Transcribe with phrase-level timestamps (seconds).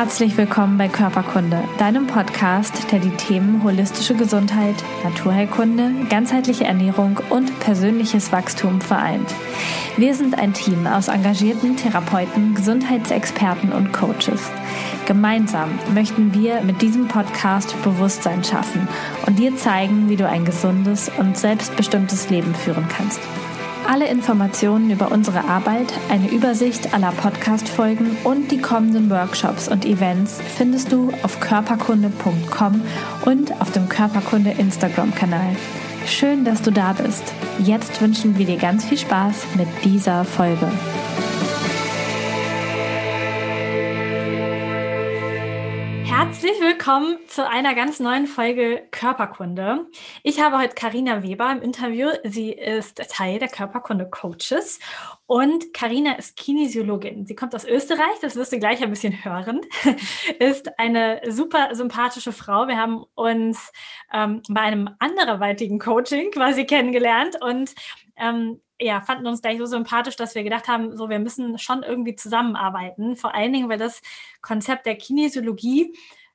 [0.00, 7.60] Herzlich willkommen bei Körperkunde, deinem Podcast, der die Themen holistische Gesundheit, Naturheilkunde, ganzheitliche Ernährung und
[7.60, 9.28] persönliches Wachstum vereint.
[9.98, 14.50] Wir sind ein Team aus engagierten Therapeuten, Gesundheitsexperten und Coaches.
[15.04, 18.88] Gemeinsam möchten wir mit diesem Podcast Bewusstsein schaffen
[19.26, 23.20] und dir zeigen, wie du ein gesundes und selbstbestimmtes Leben führen kannst.
[23.90, 30.38] Alle Informationen über unsere Arbeit, eine Übersicht aller Podcast-Folgen und die kommenden Workshops und Events
[30.56, 32.82] findest du auf körperkunde.com
[33.24, 35.56] und auf dem Körperkunde Instagram-Kanal.
[36.06, 37.34] Schön, dass du da bist.
[37.58, 40.70] Jetzt wünschen wir dir ganz viel Spaß mit dieser Folge.
[46.22, 49.86] Herzlich willkommen zu einer ganz neuen Folge Körperkunde.
[50.22, 52.10] Ich habe heute Karina Weber im Interview.
[52.24, 54.80] Sie ist Teil der Körperkunde Coaches
[55.24, 57.24] und Karina ist Kinesiologin.
[57.24, 59.62] Sie kommt aus Österreich, das wirst du gleich ein bisschen hören.
[60.38, 62.68] ist eine super sympathische Frau.
[62.68, 63.72] Wir haben uns
[64.12, 67.74] ähm, bei einem anderweitigen Coaching quasi kennengelernt und
[68.18, 71.82] ähm, ja, fanden uns gleich so sympathisch, dass wir gedacht haben, so wir müssen schon
[71.82, 73.16] irgendwie zusammenarbeiten.
[73.16, 74.00] Vor allen Dingen, weil das
[74.40, 75.94] Konzept der Kinesiologie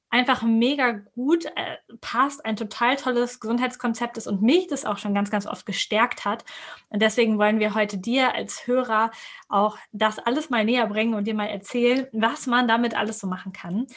[0.10, 5.14] einfach mega gut äh, passt, ein total tolles Gesundheitskonzept ist und mich das auch schon
[5.14, 6.46] ganz, ganz oft gestärkt hat.
[6.90, 9.12] Und deswegen wollen wir heute dir als Hörer
[9.50, 13.28] auch das alles mal näher bringen und dir mal erzählen, was man damit alles so
[13.28, 13.88] machen kann.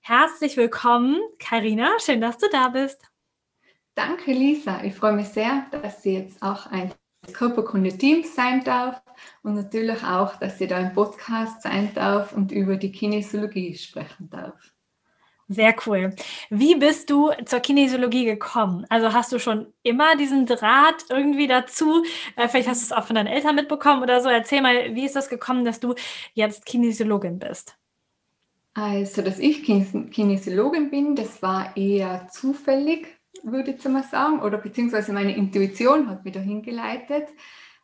[0.00, 1.90] Herzlich willkommen, Karina.
[1.98, 3.00] Schön, dass du da bist.
[3.94, 4.84] Danke, Lisa.
[4.84, 6.92] Ich freue mich sehr, dass sie jetzt auch ein
[7.32, 9.02] Körperkunde-Team sein darf
[9.42, 14.28] und natürlich auch, dass sie da im Podcast sein darf und über die Kinesiologie sprechen
[14.30, 14.74] darf.
[15.48, 16.14] Sehr cool.
[16.48, 18.86] Wie bist du zur Kinesiologie gekommen?
[18.88, 22.02] Also hast du schon immer diesen Draht irgendwie dazu?
[22.36, 24.30] Äh, vielleicht hast du es auch von deinen Eltern mitbekommen oder so.
[24.30, 25.94] Erzähl mal, wie ist das gekommen, dass du
[26.32, 27.76] jetzt Kinesiologin bist?
[28.72, 33.13] Also, dass ich Kinesiologin bin, das war eher zufällig
[33.44, 37.28] würde ich mal sagen, oder beziehungsweise meine Intuition hat mich dahin geleitet.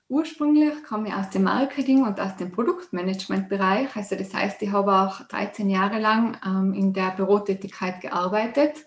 [0.08, 3.94] Ursprünglich komme ich aus dem Marketing und aus dem Produktmanagement-Bereich.
[3.94, 8.84] Also das heißt, ich habe auch 13 Jahre lang ähm, in der Bürotätigkeit gearbeitet,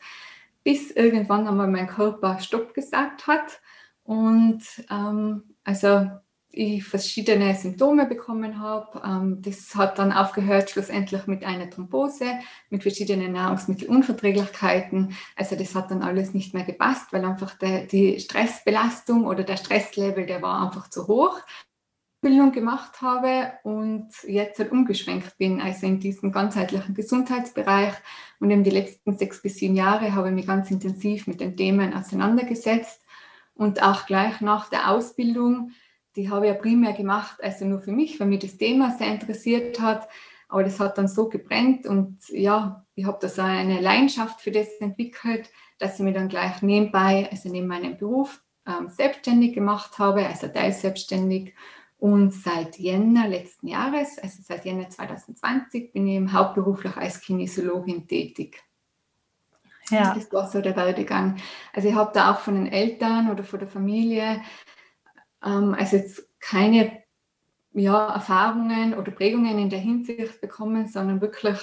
[0.63, 3.61] bis irgendwann einmal mein Körper Stopp gesagt hat.
[4.03, 6.09] Und ähm, also
[6.53, 9.01] ich verschiedene Symptome bekommen habe.
[9.03, 12.25] Ähm, das hat dann aufgehört schlussendlich mit einer Thrombose,
[12.69, 15.15] mit verschiedenen Nahrungsmittelunverträglichkeiten.
[15.35, 19.57] Also das hat dann alles nicht mehr gepasst, weil einfach der, die Stressbelastung oder der
[19.57, 21.39] Stresslevel, der war einfach zu hoch.
[22.21, 27.93] Bildung gemacht habe und jetzt halt umgeschwenkt bin, also in diesem ganzheitlichen Gesundheitsbereich.
[28.39, 31.57] Und in die letzten sechs bis sieben Jahre habe ich mich ganz intensiv mit den
[31.57, 33.01] Themen auseinandergesetzt
[33.55, 35.71] und auch gleich nach der Ausbildung
[36.15, 39.07] die habe ich ja primär gemacht, also nur für mich, weil mich das Thema sehr
[39.07, 40.07] interessiert hat.
[40.47, 44.51] Aber das hat dann so gebrennt und ja, ich habe da so eine Leidenschaft für
[44.51, 49.97] das entwickelt, dass ich mich dann gleich nebenbei, also neben meinem Beruf, ähm, selbstständig gemacht
[49.97, 51.55] habe, also teilselbstständig.
[51.97, 58.61] Und seit Jänner letzten Jahres, also seit Jänner 2020, bin ich hauptberuflich als Kinesiologin tätig.
[59.89, 60.13] Ja.
[60.13, 61.37] Das war so der Werdegang.
[61.73, 64.41] Also ich habe da auch von den Eltern oder von der Familie
[65.43, 67.03] ähm, also jetzt keine
[67.73, 71.59] ja, Erfahrungen oder Prägungen in der Hinsicht bekommen, sondern wirklich,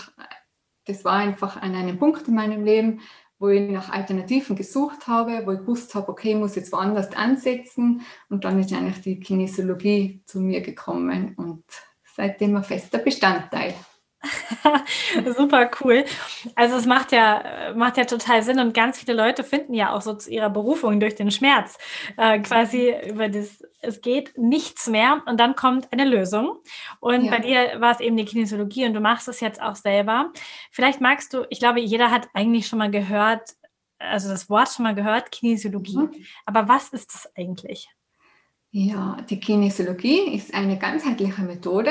[0.87, 3.01] das war einfach an einem Punkt in meinem Leben,
[3.39, 7.15] wo ich nach Alternativen gesucht habe, wo ich gewusst habe, okay, ich muss jetzt woanders
[7.17, 8.03] ansetzen.
[8.29, 11.65] Und dann ist eigentlich die Kinesiologie zu mir gekommen und
[12.05, 13.75] seitdem ein fester Bestandteil.
[15.37, 16.05] Super cool.
[16.55, 20.03] Also es macht ja, macht ja total Sinn und ganz viele Leute finden ja auch
[20.03, 21.79] so zu ihrer Berufung durch den Schmerz
[22.17, 26.59] äh, quasi über das, es geht nichts mehr und dann kommt eine Lösung.
[27.01, 27.31] Und ja.
[27.31, 30.33] bei dir war es eben die Kinesiologie und du machst es jetzt auch selber.
[30.71, 33.55] Vielleicht magst du, ich glaube, jeder hat eigentlich schon mal gehört,
[33.99, 35.97] also das Wort schon mal gehört, Kinesiologie.
[35.97, 36.27] Mhm.
[36.45, 37.89] Aber was ist das eigentlich?
[38.73, 41.91] Ja, die Kinesiologie ist eine ganzheitliche Methode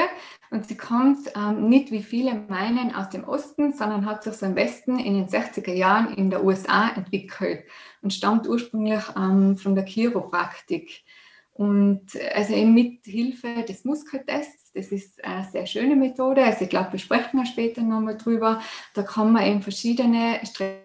[0.50, 4.46] und sie kommt ähm, nicht, wie viele meinen, aus dem Osten, sondern hat sich so
[4.46, 7.66] im Westen in den 60er Jahren in der USA entwickelt
[8.02, 11.04] und stammt ursprünglich ähm, von der Chiropraktik.
[11.52, 16.70] Und also eben mit Hilfe des Muskeltests, das ist eine sehr schöne Methode, also ich
[16.70, 18.62] glaube, wir sprechen ja später nochmal drüber,
[18.94, 20.78] da kann man eben verschiedene Stress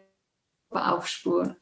[0.71, 1.57] aufspüren.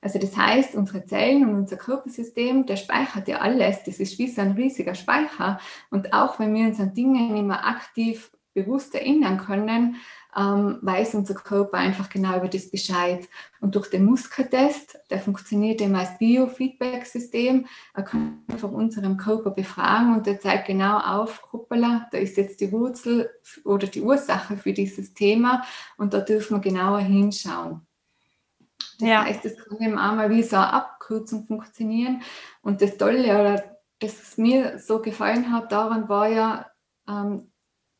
[0.00, 3.84] Also das heißt, unsere Zellen und unser Körpersystem, der speichert ja alles.
[3.84, 5.60] Das ist wie so ein riesiger Speicher.
[5.90, 9.96] Und auch wenn wir uns an Dingen immer aktiv bewusst erinnern können,
[10.36, 13.28] ähm, weiß unser Körper einfach genau über das Bescheid.
[13.60, 20.14] Und durch den Muskeltest, der funktioniert eben als Biofeedback-System, er kann einfach unseren Körper befragen
[20.14, 23.30] und der zeigt genau auf, hoppala, da ist jetzt die Wurzel
[23.64, 25.62] oder die Ursache für dieses Thema
[25.96, 27.86] und da dürfen wir genauer hinschauen.
[29.00, 29.24] Das ja.
[29.24, 32.22] heißt, es kann eben auch mal wie so eine Abkürzung funktionieren.
[32.62, 33.64] Und das Tolle oder
[33.98, 36.70] das mir so gefallen hat daran war ja,
[37.08, 37.52] ähm,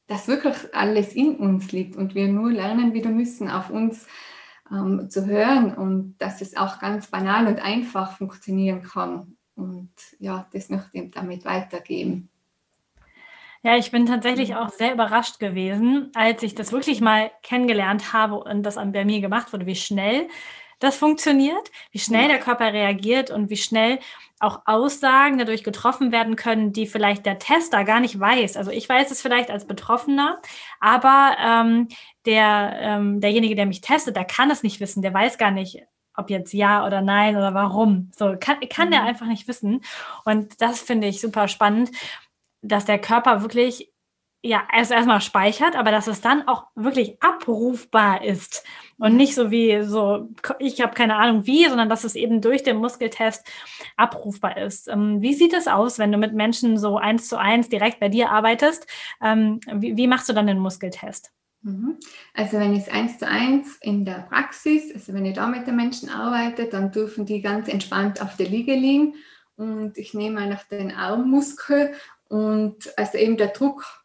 [0.07, 4.07] dass wirklich alles in uns liegt und wir nur lernen wieder müssen, auf uns
[4.71, 9.37] ähm, zu hören und dass es auch ganz banal und einfach funktionieren kann.
[9.55, 12.31] Und ja, das möchte ich damit weitergeben.
[13.63, 18.37] Ja, ich bin tatsächlich auch sehr überrascht gewesen, als ich das wirklich mal kennengelernt habe
[18.37, 20.29] und das bei mir gemacht wurde, wie schnell
[20.81, 23.99] das funktioniert, wie schnell der Körper reagiert und wie schnell
[24.41, 28.57] auch Aussagen dadurch getroffen werden können, die vielleicht der Tester gar nicht weiß.
[28.57, 30.41] Also ich weiß es vielleicht als Betroffener,
[30.81, 31.89] aber ähm,
[32.25, 35.83] der, ähm, derjenige, der mich testet, der kann es nicht wissen, der weiß gar nicht,
[36.17, 38.11] ob jetzt ja oder nein oder warum.
[38.17, 38.93] So kann, kann mhm.
[38.93, 39.83] der einfach nicht wissen.
[40.25, 41.91] Und das finde ich super spannend,
[42.63, 43.90] dass der Körper wirklich
[44.43, 48.65] ja, erst erstmal speichert, aber dass es dann auch wirklich abrufbar ist
[48.99, 50.29] und nicht so wie so,
[50.59, 53.47] ich habe keine Ahnung wie, sondern dass es eben durch den Muskeltest
[53.97, 54.89] abrufbar ist.
[54.89, 58.09] Ähm, wie sieht es aus, wenn du mit Menschen so eins zu eins direkt bei
[58.09, 58.87] dir arbeitest?
[59.23, 61.33] Ähm, wie, wie machst du dann den Muskeltest?
[61.63, 61.99] Mhm.
[62.33, 65.77] Also wenn ich eins zu eins in der Praxis, also wenn ich da mit den
[65.77, 69.17] Menschen arbeite, dann dürfen die ganz entspannt auf der Liege liegen
[69.57, 71.93] und ich nehme einfach den Armmuskel
[72.29, 74.00] und also eben der Druck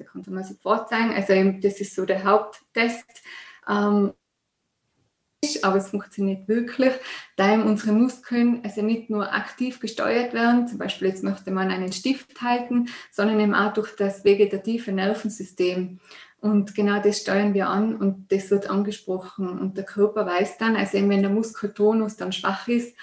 [0.00, 1.14] also kann es mal sofort sagen.
[1.14, 3.04] Also das ist so der Haupttest.
[3.68, 4.12] Ähm,
[5.62, 6.92] aber es funktioniert wirklich,
[7.36, 11.92] da unsere Muskeln also nicht nur aktiv gesteuert werden, zum Beispiel jetzt möchte man einen
[11.92, 16.00] Stift halten, sondern eben auch durch das vegetative Nervensystem.
[16.40, 19.48] Und genau das steuern wir an und das wird angesprochen.
[19.48, 22.96] Und der Körper weiß dann, also eben wenn der Muskeltonus dann schwach ist,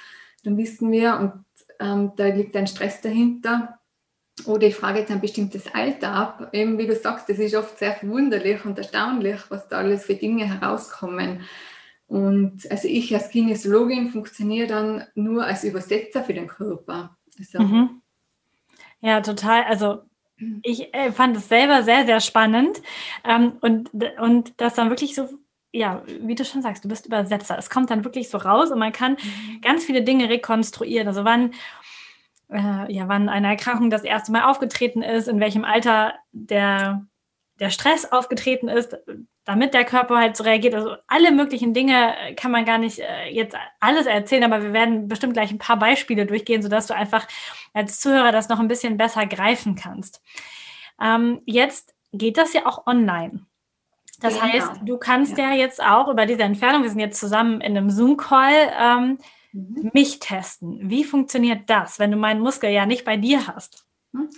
[0.43, 1.45] dann wissen wir, und
[1.79, 3.79] ähm, da liegt ein Stress dahinter,
[4.45, 6.49] oder ich frage jetzt ein bestimmtes Alter ab.
[6.53, 10.15] Eben wie du sagst, das ist oft sehr verwunderlich und erstaunlich, was da alles für
[10.15, 11.41] Dinge herauskommen.
[12.07, 17.15] Und also ich als Kinesiologin funktioniere dann nur als Übersetzer für den Körper.
[17.39, 18.01] Also, mhm.
[19.01, 19.63] Ja, total.
[19.63, 20.01] Also
[20.63, 22.81] ich äh, fand es selber sehr, sehr spannend.
[23.23, 25.29] Ähm, und, und das dann wirklich so
[25.75, 27.57] ja, wie du schon sagst, du bist Übersetzer.
[27.57, 29.61] Es kommt dann wirklich so raus und man kann mhm.
[29.61, 31.07] ganz viele Dinge rekonstruieren.
[31.07, 31.51] Also wann
[32.53, 37.05] äh, ja, wann eine Erkrankung das erste Mal aufgetreten ist, in welchem Alter der,
[37.59, 38.97] der Stress aufgetreten ist,
[39.45, 40.75] damit der Körper halt so reagiert.
[40.75, 45.07] Also alle möglichen Dinge kann man gar nicht äh, jetzt alles erzählen, aber wir werden
[45.07, 47.27] bestimmt gleich ein paar Beispiele durchgehen, sodass du einfach
[47.73, 50.21] als Zuhörer das noch ein bisschen besser greifen kannst.
[51.01, 53.45] Ähm, jetzt geht das ja auch online.
[54.21, 54.45] Das genau.
[54.45, 55.49] heißt, du kannst ja.
[55.49, 55.55] ja.
[55.55, 59.17] jetzt auch über diese Entfernung, wir sind jetzt zusammen in einem Zoom-Call, ähm,
[59.53, 59.91] mhm.
[59.93, 60.89] mich testen.
[60.89, 63.85] Wie funktioniert das, wenn du meinen Muskel ja nicht bei dir hast?
[64.11, 64.29] Mhm.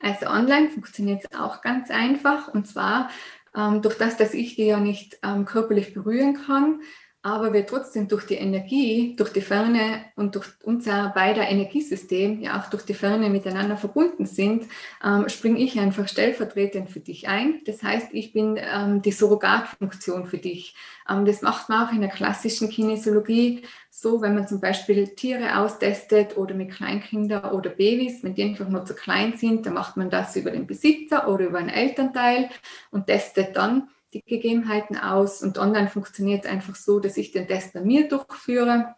[0.00, 3.10] Also online funktioniert es auch ganz einfach und zwar
[3.54, 6.80] ähm, durch das, dass ich die ja nicht ähm, körperlich berühren kann,
[7.22, 12.58] aber wir trotzdem durch die Energie, durch die Ferne und durch unser beider Energiesystem, ja
[12.58, 14.64] auch durch die Ferne miteinander verbunden sind,
[15.04, 17.60] ähm, springe ich einfach stellvertretend für dich ein.
[17.66, 20.74] Das heißt, ich bin ähm, die Surrogatfunktion für dich.
[21.08, 25.58] Ähm, das macht man auch in der klassischen Kinesiologie so, wenn man zum Beispiel Tiere
[25.58, 29.98] austestet oder mit Kleinkindern oder Babys, wenn die einfach nur zu klein sind, dann macht
[29.98, 32.48] man das über den Besitzer oder über einen Elternteil
[32.90, 35.42] und testet dann die Gegebenheiten aus.
[35.42, 38.94] Und online funktioniert einfach so, dass ich den Test bei mir durchführe.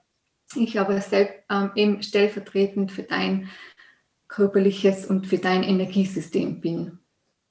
[0.55, 3.49] Ich aber selbst ähm, eben stellvertretend für dein
[4.29, 6.99] körperliches und für dein Energiesystem bin.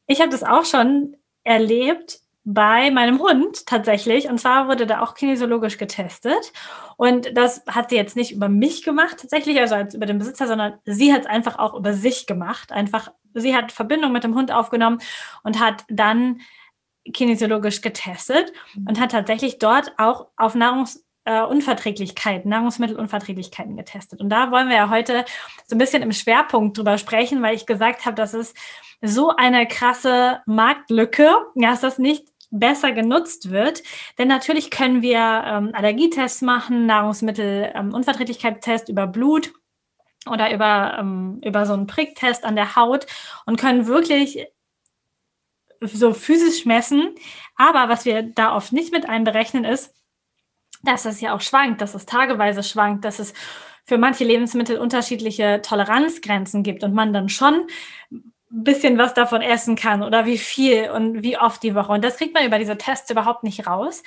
[0.08, 4.28] Ich habe das auch schon erlebt bei meinem Hund tatsächlich.
[4.28, 6.54] Und zwar wurde da auch kinesiologisch getestet.
[6.98, 10.48] Und das hat sie jetzt nicht über mich gemacht, tatsächlich, also als über den Besitzer,
[10.48, 12.72] sondern sie hat es einfach auch über sich gemacht.
[12.72, 15.00] Einfach, sie hat Verbindung mit dem Hund aufgenommen
[15.44, 16.42] und hat dann
[17.14, 18.52] kinesiologisch getestet
[18.88, 24.22] und hat tatsächlich dort auch auf Nahrungsunverträglichkeiten, äh, Nahrungsmittelunverträglichkeiten getestet.
[24.22, 25.26] Und da wollen wir ja heute
[25.66, 28.56] so ein bisschen im Schwerpunkt drüber sprechen, weil ich gesagt habe, das ist
[29.02, 33.82] so eine krasse Marktlücke, dass das nicht besser genutzt wird.
[34.18, 39.54] Denn natürlich können wir ähm, Allergietests machen, Nahrungsmittelunverträglichkeitstest ähm, über Blut
[40.30, 43.08] oder über, ähm, über so einen Pricktest an der Haut
[43.46, 44.46] und können wirklich
[45.82, 47.16] so physisch messen.
[47.56, 49.94] Aber was wir da oft nicht mit einberechnen ist,
[50.84, 53.34] dass es ja auch schwankt, dass es tageweise schwankt, dass es
[53.86, 57.68] für manche Lebensmittel unterschiedliche Toleranzgrenzen gibt und man dann schon
[58.52, 61.94] bisschen was davon essen kann oder wie viel und wie oft die Woche.
[61.94, 64.04] Und das kriegt man über diese Tests überhaupt nicht raus.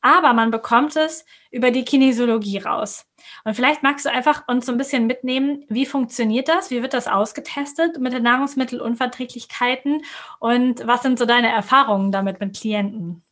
[0.00, 3.06] Aber man bekommt es über die Kinesiologie raus.
[3.44, 6.70] Und vielleicht magst du einfach uns so ein bisschen mitnehmen, wie funktioniert das?
[6.70, 10.02] Wie wird das ausgetestet mit den Nahrungsmittelunverträglichkeiten?
[10.40, 13.22] Und was sind so deine Erfahrungen damit mit Klienten?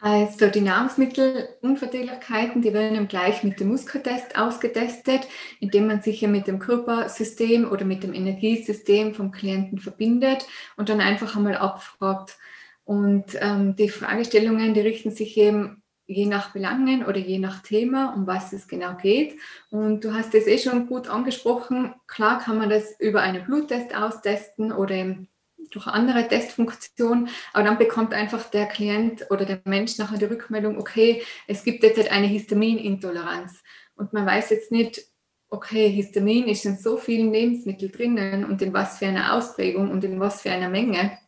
[0.00, 5.26] Also die Nahrungsmittelunverträglichkeiten, die werden gleich mit dem Muskeltest ausgetestet,
[5.58, 10.88] indem man sich ja mit dem Körpersystem oder mit dem Energiesystem vom Klienten verbindet und
[10.88, 12.38] dann einfach einmal abfragt.
[12.84, 18.14] Und ähm, die Fragestellungen, die richten sich eben je nach Belangen oder je nach Thema,
[18.14, 19.38] um was es genau geht.
[19.70, 21.92] Und du hast es eh schon gut angesprochen.
[22.06, 25.28] Klar kann man das über einen Bluttest austesten oder eben
[25.70, 30.78] durch andere Testfunktionen, aber dann bekommt einfach der Klient oder der Mensch nachher die Rückmeldung,
[30.78, 33.62] okay, es gibt jetzt halt eine Histaminintoleranz
[33.96, 35.02] und man weiß jetzt nicht,
[35.50, 40.04] okay, Histamin ist in so vielen Lebensmitteln drinnen und in was für einer Ausprägung und
[40.04, 41.18] in was für einer Menge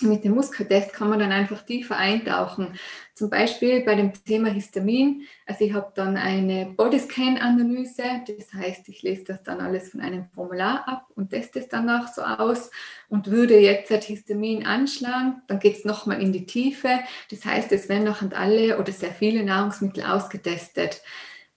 [0.00, 2.78] mit dem Muskeltest kann man dann einfach tiefer eintauchen.
[3.14, 5.22] Zum Beispiel bei dem Thema Histamin.
[5.46, 8.02] Also ich habe dann eine Bodyscan-Analyse.
[8.26, 12.12] Das heißt, ich lese das dann alles von einem Formular ab und teste es danach
[12.12, 12.70] so aus
[13.08, 15.42] und würde jetzt das Histamin anschlagen.
[15.46, 17.00] Dann geht es nochmal in die Tiefe.
[17.30, 21.02] Das heißt, es werden noch alle oder sehr viele Nahrungsmittel ausgetestet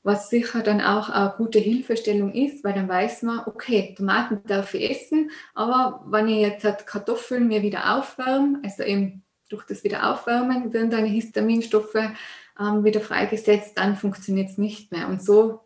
[0.06, 4.76] was sicher dann auch eine gute Hilfestellung ist, weil dann weiß man, okay, Tomaten darf
[4.76, 9.84] ich essen, aber wenn ich jetzt halt Kartoffeln mir wieder aufwärme, also eben durch das
[9.84, 11.96] Wiederaufwärmen werden deine Histaminstoffe
[12.60, 15.08] ähm, wieder freigesetzt, dann funktioniert es nicht mehr.
[15.08, 15.62] Und so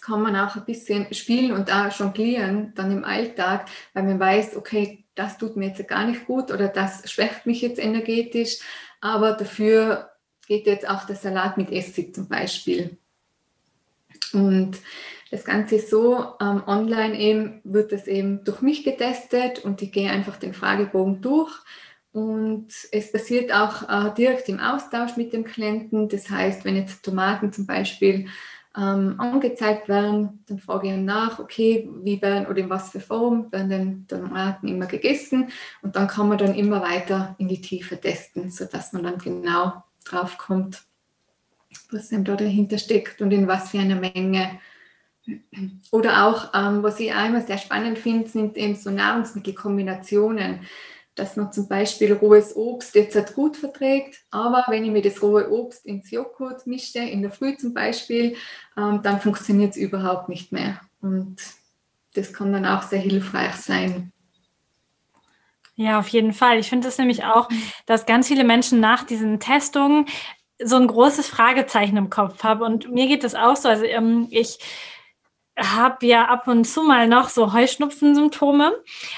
[0.00, 4.56] kann man auch ein bisschen spielen und auch jonglieren dann im Alltag, weil man weiß,
[4.56, 8.58] okay, das tut mir jetzt gar nicht gut oder das schwächt mich jetzt energetisch,
[9.00, 10.10] aber dafür
[10.46, 12.96] geht jetzt auch der Salat mit Essig zum Beispiel.
[14.32, 14.78] Und
[15.30, 19.92] das Ganze ist so, ähm, online eben wird das eben durch mich getestet und ich
[19.92, 21.52] gehe einfach den Fragebogen durch.
[22.12, 26.08] Und es passiert auch äh, direkt im Austausch mit dem Klienten.
[26.08, 28.28] Das heißt, wenn jetzt Tomaten zum Beispiel
[28.76, 33.00] ähm, angezeigt werden, dann frage ich ihn nach, okay, wie werden oder in was für
[33.00, 35.50] Form werden denn Tomaten immer gegessen?
[35.82, 39.82] Und dann kann man dann immer weiter in die Tiefe testen, sodass man dann genau
[40.04, 40.82] drauf kommt,
[41.90, 44.58] was denn da dahinter steckt und in was für einer Menge.
[45.90, 50.60] Oder auch, ähm, was ich auch immer sehr spannend finde, sind eben so Nahrungsmittelkombinationen,
[51.18, 55.50] dass man zum Beispiel rohes Obst jetzt gut verträgt, aber wenn ich mir das rohe
[55.50, 58.36] Obst ins Joghurt mische, in der Früh zum Beispiel,
[58.76, 60.80] ähm, dann funktioniert es überhaupt nicht mehr.
[61.00, 61.36] Und
[62.14, 64.12] das kann dann auch sehr hilfreich sein.
[65.74, 66.58] Ja, auf jeden Fall.
[66.58, 67.48] Ich finde es nämlich auch,
[67.86, 70.06] dass ganz viele Menschen nach diesen Testungen
[70.62, 72.64] so ein großes Fragezeichen im Kopf habe.
[72.64, 73.68] Und mir geht es auch so.
[73.68, 74.58] Also ähm, ich
[75.58, 78.72] habe ja ab und zu mal noch so Heuschnupfensymptome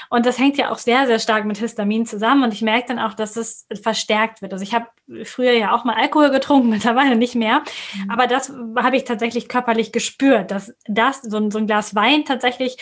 [0.09, 2.99] und das hängt ja auch sehr, sehr stark mit Histamin zusammen und ich merke dann
[2.99, 4.51] auch, dass es verstärkt wird.
[4.53, 4.87] Also ich habe
[5.23, 7.63] früher ja auch mal Alkohol getrunken, mittlerweile nicht mehr,
[7.95, 8.09] mhm.
[8.09, 12.25] aber das habe ich tatsächlich körperlich gespürt, dass das, so ein, so ein Glas Wein
[12.25, 12.77] tatsächlich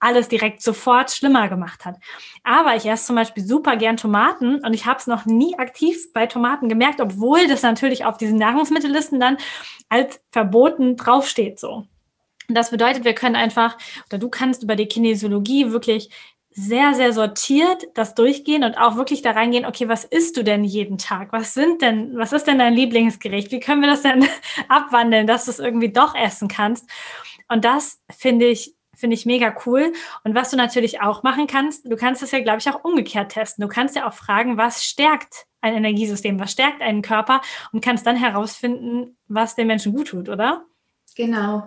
[0.00, 1.96] alles direkt sofort schlimmer gemacht hat.
[2.42, 6.12] Aber ich esse zum Beispiel super gern Tomaten und ich habe es noch nie aktiv
[6.14, 9.36] bei Tomaten gemerkt, obwohl das natürlich auf diesen Nahrungsmittellisten dann
[9.90, 11.86] als verboten draufsteht so.
[12.54, 13.76] Das bedeutet, wir können einfach,
[14.08, 16.10] oder du kannst über die Kinesiologie wirklich
[16.52, 20.64] sehr, sehr sortiert das durchgehen und auch wirklich da reingehen, okay, was isst du denn
[20.64, 21.32] jeden Tag?
[21.32, 23.52] Was sind denn, was ist denn dein Lieblingsgericht?
[23.52, 24.26] Wie können wir das denn
[24.68, 26.88] abwandeln, dass du es irgendwie doch essen kannst?
[27.48, 29.92] Und das finde ich finde ich mega cool.
[30.24, 33.32] Und was du natürlich auch machen kannst, du kannst es ja, glaube ich, auch umgekehrt
[33.32, 33.62] testen.
[33.62, 37.40] Du kannst ja auch fragen, was stärkt ein Energiesystem, was stärkt einen Körper
[37.72, 40.64] und kannst dann herausfinden, was den Menschen gut tut, oder?
[41.16, 41.66] Genau.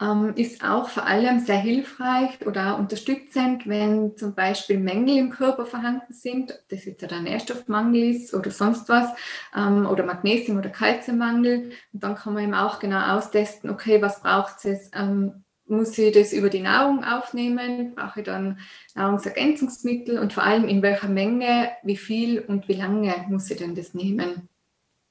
[0.00, 5.66] Ähm, ist auch vor allem sehr hilfreich oder unterstützend, wenn zum Beispiel Mängel im Körper
[5.66, 9.10] vorhanden sind, ob das jetzt ein Nährstoffmangel ist oder sonst was,
[9.54, 11.72] ähm, oder Magnesium- oder Kalziummangel.
[11.92, 16.12] Und dann kann man eben auch genau austesten, okay, was braucht es ähm, muss ich
[16.12, 18.58] das über die Nahrung aufnehmen, brauche ich dann
[18.96, 23.76] Nahrungsergänzungsmittel und vor allem in welcher Menge, wie viel und wie lange muss ich denn
[23.76, 24.48] das nehmen.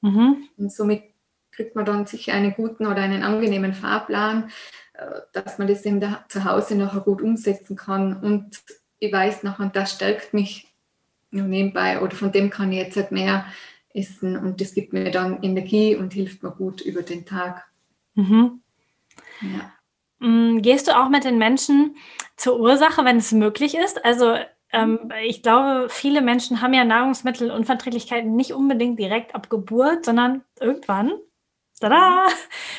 [0.02, 0.50] Mhm.
[0.58, 1.04] Und somit
[1.60, 4.50] kriegt man dann sicher einen guten oder einen angenehmen Fahrplan,
[4.94, 8.24] äh, dass man das eben da zu Hause nachher gut umsetzen kann.
[8.24, 8.62] Und
[9.00, 10.68] ich weiß nachher, das stärkt mich
[11.32, 13.46] nebenbei oder von dem kann ich jetzt halt mehr
[13.94, 17.68] essen und das gibt mir dann Energie und hilft mir gut über den Tag.
[18.16, 18.62] Mhm.
[19.42, 20.26] Ja.
[20.26, 21.98] Mm, gehst du auch mit den Menschen
[22.38, 24.04] zur Ursache, wenn es möglich ist?
[24.06, 24.38] Also
[24.72, 31.12] ähm, ich glaube, viele Menschen haben ja Nahrungsmittelunverträglichkeiten nicht unbedingt direkt ab Geburt, sondern irgendwann.
[31.80, 32.28] Tada,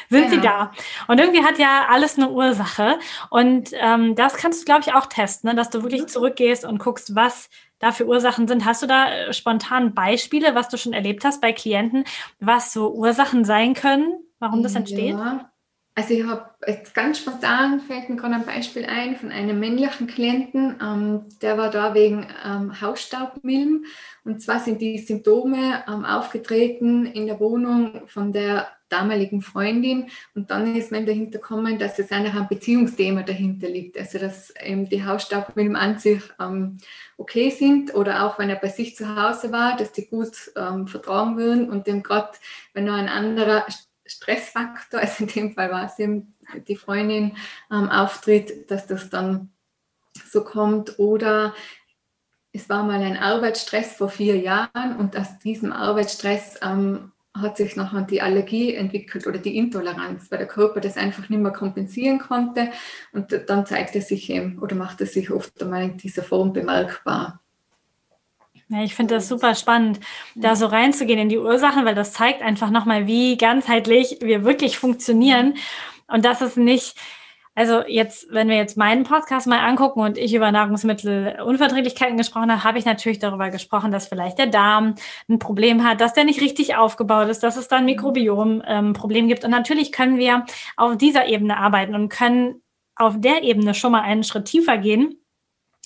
[0.09, 0.31] sind ja.
[0.31, 0.73] sie da.
[1.09, 2.99] Und irgendwie hat ja alles eine Ursache.
[3.31, 5.57] Und ähm, das kannst du, glaube ich, auch testen, ne?
[5.57, 6.09] dass du wirklich mhm.
[6.09, 8.65] zurückgehst und guckst, was da für Ursachen sind.
[8.65, 12.05] Hast du da äh, spontan Beispiele, was du schon erlebt hast bei Klienten,
[12.39, 15.17] was so Ursachen sein können, warum das entsteht?
[15.17, 15.51] Ja.
[15.97, 16.49] Also ich habe
[16.95, 21.71] ganz spontan, fällt mir gerade ein Beispiel ein von einem männlichen Klienten, ähm, der war
[21.71, 23.85] da wegen ähm, Hausstaubmilben.
[24.25, 30.11] Und zwar sind die Symptome ähm, aufgetreten in der Wohnung von der damaligen Freundin.
[30.35, 33.99] Und dann ist man dahinter gekommen, dass es einfach ein Beziehungsthema dahinter liegt.
[33.99, 36.79] Also dass ähm, die Hausstaubmilben an sich ähm,
[37.17, 40.87] okay sind oder auch wenn er bei sich zu Hause war, dass die gut ähm,
[40.87, 42.31] vertragen würden und dem gerade,
[42.73, 43.67] wenn noch ein anderer
[44.07, 46.35] Stressfaktor, also in dem Fall war es eben
[46.67, 47.37] die Freundin,
[47.71, 49.51] ähm, auftritt, dass das dann
[50.31, 50.99] so kommt.
[50.99, 51.55] Oder
[52.53, 57.77] es war mal ein Arbeitsstress vor vier Jahren und aus diesem Arbeitsstress ähm, hat sich
[57.77, 62.19] nachher die Allergie entwickelt oder die Intoleranz, weil der Körper das einfach nicht mehr kompensieren
[62.19, 62.71] konnte
[63.13, 66.53] und dann zeigt er sich eben oder macht er sich oft einmal in dieser Form
[66.53, 67.41] bemerkbar.
[68.69, 69.99] Ja, ich finde das super spannend,
[70.37, 74.79] da so reinzugehen in die Ursachen, weil das zeigt einfach nochmal, wie ganzheitlich wir wirklich
[74.79, 75.55] funktionieren.
[76.07, 76.97] Und das ist nicht,
[77.61, 82.65] also jetzt, wenn wir jetzt meinen Podcast mal angucken und ich über Nahrungsmittelunverträglichkeiten gesprochen habe,
[82.65, 84.95] habe ich natürlich darüber gesprochen, dass vielleicht der Darm
[85.29, 89.29] ein Problem hat, dass der nicht richtig aufgebaut ist, dass es da ein Mikrobiom-Problem ähm,
[89.29, 89.45] gibt.
[89.45, 90.47] Und natürlich können wir
[90.79, 92.63] auf dieser Ebene arbeiten und können
[92.97, 95.21] auf der Ebene schon mal einen Schritt tiefer gehen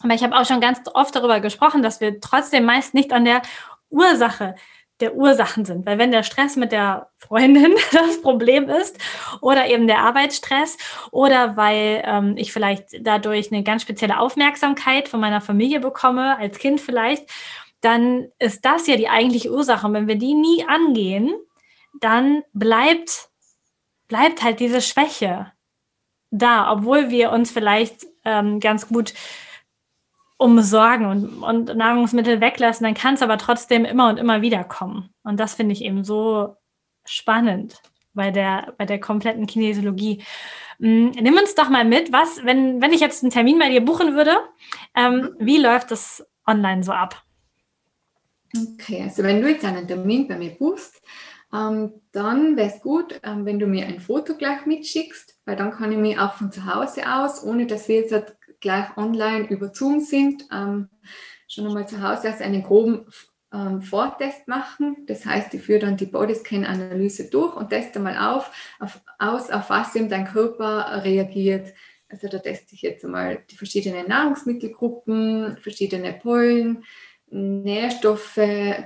[0.03, 3.25] aber ich habe auch schon ganz oft darüber gesprochen, dass wir trotzdem meist nicht an
[3.25, 3.43] der
[3.91, 4.57] Ursache
[5.01, 5.87] der Ursachen sind.
[5.87, 8.99] Weil wenn der Stress mit der Freundin das Problem ist
[9.41, 10.77] oder eben der Arbeitsstress
[11.11, 16.59] oder weil ähm, ich vielleicht dadurch eine ganz spezielle Aufmerksamkeit von meiner Familie bekomme, als
[16.59, 17.29] Kind vielleicht,
[17.81, 19.87] dann ist das ja die eigentliche Ursache.
[19.87, 21.35] Und wenn wir die nie angehen,
[22.01, 23.29] dann bleibt,
[24.09, 25.53] bleibt halt diese Schwäche
[26.31, 29.15] da, obwohl wir uns vielleicht ähm, ganz gut
[30.37, 35.11] umsorgen und, und Nahrungsmittel weglassen, dann kann es aber trotzdem immer und immer wieder kommen.
[35.23, 36.57] Und das finde ich eben so
[37.05, 37.81] spannend
[38.15, 40.23] bei der, bei der kompletten Kinesiologie.
[40.79, 43.85] Mm, nimm uns doch mal mit, was, wenn, wenn ich jetzt einen Termin bei dir
[43.85, 44.37] buchen würde,
[44.95, 47.23] ähm, wie läuft das online so ab?
[48.57, 51.03] Okay, also wenn du jetzt einen Termin bei mir buchst,
[51.53, 55.73] ähm, dann wäre es gut, ähm, wenn du mir ein Foto gleich mitschickst, weil dann
[55.73, 58.13] kann ich mir auch von zu Hause aus, ohne dass wir jetzt
[58.65, 60.89] gleich online über Zoom sind, ähm,
[61.47, 63.07] schon einmal zu Hause als einen groben
[63.53, 65.05] ähm, Vortest machen.
[65.07, 68.51] Das heißt, ich führe dann die Bodyscan-Analyse durch und teste mal auf,
[68.81, 71.75] auf, aus, auf was eben dein Körper reagiert.
[72.09, 76.85] Also da teste ich jetzt einmal die verschiedenen Nahrungsmittelgruppen, verschiedene Pollen,
[77.27, 78.41] Nährstoffe,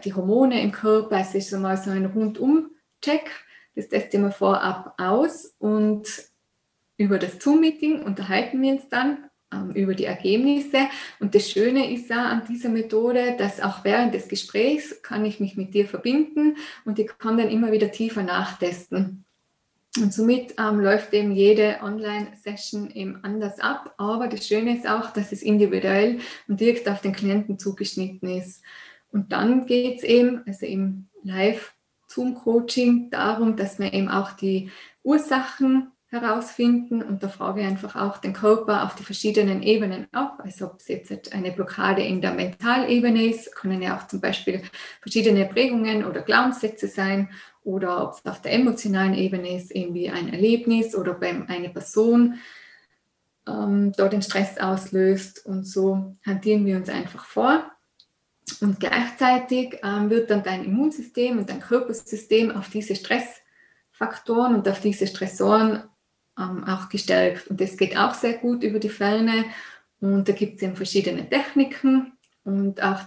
[0.05, 1.21] die Hormone im Körper.
[1.21, 3.31] Es ist einmal so ein Rundum-Check.
[3.77, 6.09] Das teste ich mal vorab aus und
[6.97, 9.28] über das Zoom-Meeting unterhalten wir uns dann
[9.75, 10.89] über die Ergebnisse.
[11.21, 15.41] Und das Schöne ist ja an dieser Methode, dass auch während des Gesprächs kann ich
[15.41, 19.25] mich mit dir verbinden und ich kann dann immer wieder tiefer nachtesten.
[19.97, 23.95] Und somit ähm, läuft eben jede Online-Session eben anders ab.
[23.97, 28.63] Aber das Schöne ist auch, dass es individuell und direkt auf den Klienten zugeschnitten ist.
[29.11, 34.71] Und dann geht es eben, also im Live-Zoom-Coaching, darum, dass man eben auch die
[35.03, 40.41] Ursachen herausfinden und da frage ich einfach auch den Körper auf die verschiedenen Ebenen ab.
[40.43, 44.63] Also ob es jetzt eine Blockade in der Mentalebene ist, können ja auch zum Beispiel
[45.03, 47.29] verschiedene Prägungen oder Glaubenssätze sein
[47.63, 52.39] oder ob es auf der emotionalen Ebene ist, irgendwie ein Erlebnis oder bei einer Person
[53.47, 57.71] ähm, dort den Stress auslöst und so hantieren wir uns einfach vor.
[58.63, 64.81] Und gleichzeitig ähm, wird dann dein Immunsystem und dein Körpersystem auf diese Stressfaktoren und auf
[64.81, 65.83] diese Stressoren
[66.39, 67.49] ähm, auch gestärkt.
[67.49, 69.45] Und das geht auch sehr gut über die Ferne.
[70.01, 72.13] Und da gibt es eben verschiedene Techniken
[72.45, 73.01] und auch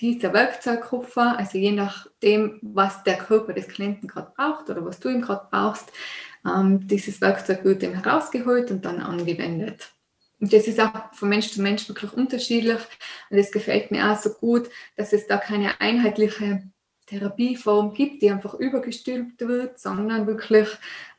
[0.00, 5.10] dieser Werkzeugkoffer, also je nachdem, was der Körper des Klienten gerade braucht oder was du
[5.10, 5.92] ihm gerade brauchst,
[6.46, 9.92] ähm, dieses Werkzeug wird eben herausgeholt und dann angewendet.
[10.40, 12.80] Und das ist auch von Mensch zu Mensch wirklich unterschiedlich.
[13.28, 16.62] Und es gefällt mir auch so gut, dass es da keine einheitliche
[17.10, 20.68] Therapieform gibt, die einfach übergestülpt wird, sondern wirklich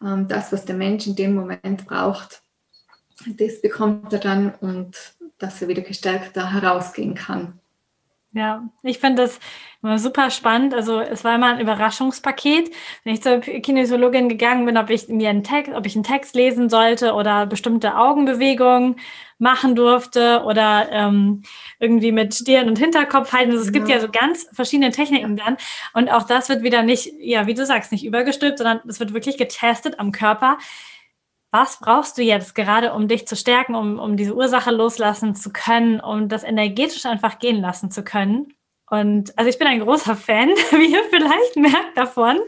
[0.01, 2.41] ähm, das, was der Mensch in dem Moment braucht,
[3.27, 4.97] das bekommt er dann und
[5.38, 7.60] dass er wieder gestärkt da herausgehen kann.
[8.33, 9.41] Ja, ich finde das
[9.83, 10.73] immer super spannend.
[10.73, 12.71] Also es war immer ein Überraschungspaket.
[13.03, 16.33] Wenn ich zur Kinesiologin gegangen bin, ob ich mir einen Text, ob ich einen Text
[16.33, 18.95] lesen sollte oder bestimmte Augenbewegungen
[19.37, 21.43] machen durfte oder ähm,
[21.79, 23.51] irgendwie mit Stirn und Hinterkopf halten.
[23.51, 23.73] Also es ja.
[23.73, 25.57] gibt ja so ganz verschiedene Techniken dann.
[25.93, 29.13] Und auch das wird wieder nicht, ja, wie du sagst, nicht übergestülpt, sondern es wird
[29.13, 30.57] wirklich getestet am Körper
[31.51, 35.51] was brauchst du jetzt gerade, um dich zu stärken, um, um diese Ursache loslassen zu
[35.51, 38.53] können, um das energetisch einfach gehen lassen zu können?
[38.91, 42.39] Und also ich bin ein großer Fan, wie ihr vielleicht merkt davon.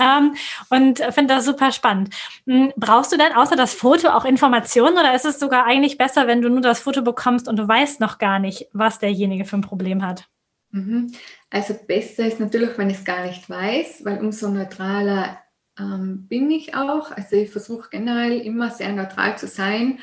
[0.00, 0.34] Ähm,
[0.70, 2.14] und finde das super spannend.
[2.46, 6.26] Hm, brauchst du denn außer das Foto auch Informationen oder ist es sogar eigentlich besser,
[6.26, 9.56] wenn du nur das Foto bekommst und du weißt noch gar nicht, was derjenige für
[9.56, 10.26] ein Problem hat?
[10.70, 11.12] Mhm.
[11.50, 15.38] Also besser ist natürlich, wenn ich es gar nicht weiß, weil umso neutraler
[15.78, 17.10] ähm, bin ich auch.
[17.12, 19.98] Also ich versuche generell immer sehr neutral zu sein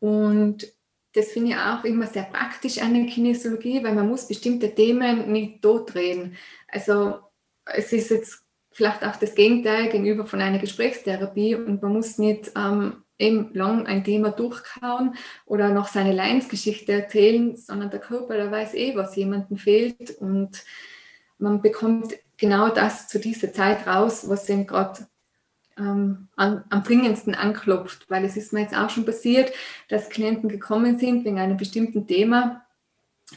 [0.00, 0.66] und
[1.14, 5.32] das finde ich auch immer sehr praktisch an der Kinesiologie, weil man muss bestimmte Themen
[5.32, 6.36] nicht totreden.
[6.68, 7.20] Also
[7.64, 12.52] es ist jetzt vielleicht auch das Gegenteil gegenüber von einer Gesprächstherapie und man muss nicht
[12.54, 15.14] ähm, eben lang ein Thema durchkauen
[15.46, 20.62] oder noch seine Leidensgeschichte erzählen, sondern der Körper, der weiß eh, was jemandem fehlt und
[21.38, 25.06] man bekommt genau das zu dieser Zeit raus, was ihm gerade
[25.78, 29.52] ähm, an, am dringendsten anklopft, weil es ist mir jetzt auch schon passiert,
[29.88, 32.62] dass Klienten gekommen sind wegen einem bestimmten Thema.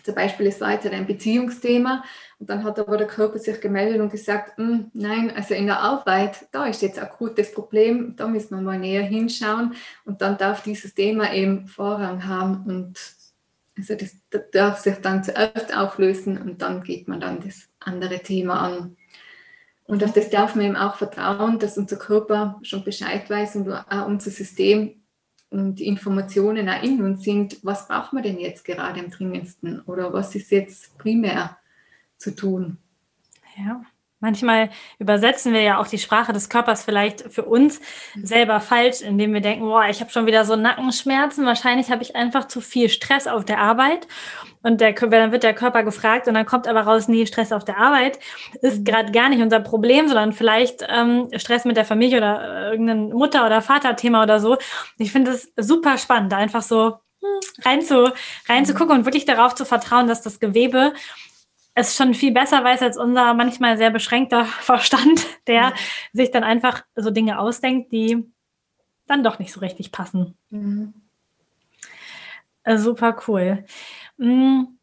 [0.03, 2.03] Zum Beispiel, es war jetzt ein Beziehungsthema
[2.37, 5.79] und dann hat aber der Körper sich gemeldet und gesagt, hm, nein, also in der
[5.79, 9.73] Arbeit, da ist jetzt akutes Problem, da müssen wir mal näher hinschauen
[10.05, 12.99] und dann darf dieses Thema eben Vorrang haben und
[13.79, 18.19] also das, das darf sich dann zuerst auflösen und dann geht man dann das andere
[18.19, 18.97] Thema an.
[19.89, 23.71] Und auf das darf man eben auch vertrauen, dass unser Körper schon Bescheid weiß und
[23.71, 25.01] auch unser System
[25.49, 29.81] und die Informationen auch in uns sind, was braucht man denn jetzt gerade am dringendsten
[29.87, 31.57] oder was ist jetzt primär
[32.17, 32.77] zu tun.
[33.57, 33.81] Ja.
[34.19, 37.81] Manchmal übersetzen wir ja auch die Sprache des Körpers vielleicht für uns
[38.21, 41.47] selber falsch, indem wir denken, boah, ich habe schon wieder so Nackenschmerzen.
[41.47, 44.07] Wahrscheinlich habe ich einfach zu viel Stress auf der Arbeit.
[44.61, 47.63] Und der, dann wird der Körper gefragt und dann kommt aber raus, nee, Stress auf
[47.63, 48.19] der Arbeit
[48.61, 48.83] ist mhm.
[48.83, 53.09] gerade gar nicht unser Problem, sondern vielleicht ähm, Stress mit der Familie oder äh, irgendein
[53.09, 54.57] Mutter- oder Vaterthema oder so.
[54.97, 58.11] Ich finde es super spannend, einfach so hm, rein zu,
[58.49, 58.77] rein zu mhm.
[58.77, 60.93] gucken und wirklich darauf zu vertrauen, dass das Gewebe
[61.73, 65.73] es schon viel besser weiß als unser manchmal sehr beschränkter Verstand, der mhm.
[66.13, 68.25] sich dann einfach so Dinge ausdenkt, die
[69.07, 70.37] dann doch nicht so richtig passen.
[70.49, 70.93] Mhm.
[72.63, 73.65] Äh, super cool.
[74.19, 74.77] Mhm.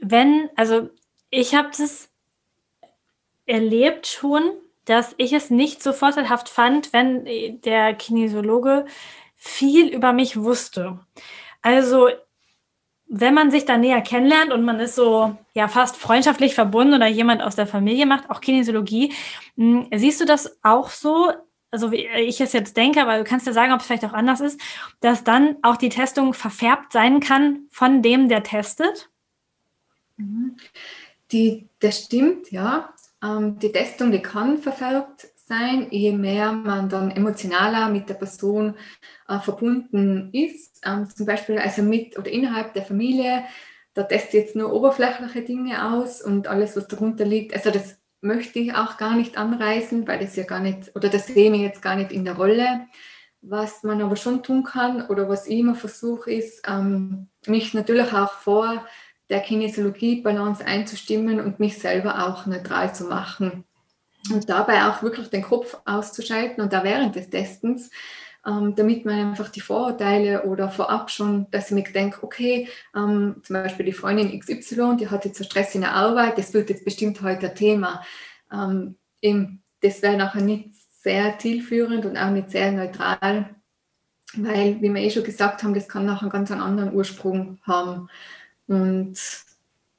[0.00, 0.90] Wenn, also
[1.30, 2.10] ich habe das
[3.46, 4.42] erlebt schon,
[4.84, 8.86] dass ich es nicht so vorteilhaft fand, wenn der Kinesiologe
[9.36, 11.00] viel über mich wusste.
[11.62, 12.08] Also
[13.08, 17.06] wenn man sich da näher kennenlernt und man ist so ja fast freundschaftlich verbunden oder
[17.06, 19.14] jemand aus der Familie macht, auch Kinesiologie,
[19.56, 21.32] hm, siehst du das auch so?
[21.70, 24.14] Also wie ich es jetzt denke, aber du kannst ja sagen, ob es vielleicht auch
[24.14, 24.60] anders ist,
[25.00, 29.10] dass dann auch die Testung verfärbt sein kann von dem, der testet?
[30.16, 30.56] Mhm.
[31.30, 32.94] Die, das stimmt, ja.
[33.22, 38.74] Ähm, die Testung, die kann verfärbt sein, je mehr man dann emotionaler mit der Person
[39.28, 40.80] äh, verbunden ist.
[40.84, 43.44] Ähm, zum Beispiel also mit oder innerhalb der Familie,
[43.94, 47.54] da testet jetzt nur oberflächliche Dinge aus und alles, was darunter liegt.
[47.54, 51.26] Also das möchte ich auch gar nicht anreißen, weil das ja gar nicht, oder das
[51.26, 52.86] sehe ich jetzt gar nicht in der Rolle.
[53.40, 58.12] Was man aber schon tun kann oder was ich immer versuche, ist, ähm, mich natürlich
[58.12, 58.84] auch vor
[59.30, 63.64] der Kinesiologie-Balance einzustimmen und mich selber auch neutral zu machen
[64.32, 67.90] und dabei auch wirklich den Kopf auszuschalten und da während des Testens,
[68.48, 73.36] ähm, damit man einfach die Vorurteile oder vorab schon, dass ich mir denke, okay, ähm,
[73.42, 76.70] zum Beispiel die Freundin XY, die hat jetzt so Stress in der Arbeit, das wird
[76.70, 78.02] jetzt bestimmt heute ein Thema.
[78.50, 80.70] Ähm, eben, das wäre nachher nicht
[81.02, 83.54] sehr zielführend und auch nicht sehr neutral,
[84.34, 88.08] weil, wie wir eh schon gesagt haben, das kann nachher einen ganz anderen Ursprung haben.
[88.66, 89.18] Und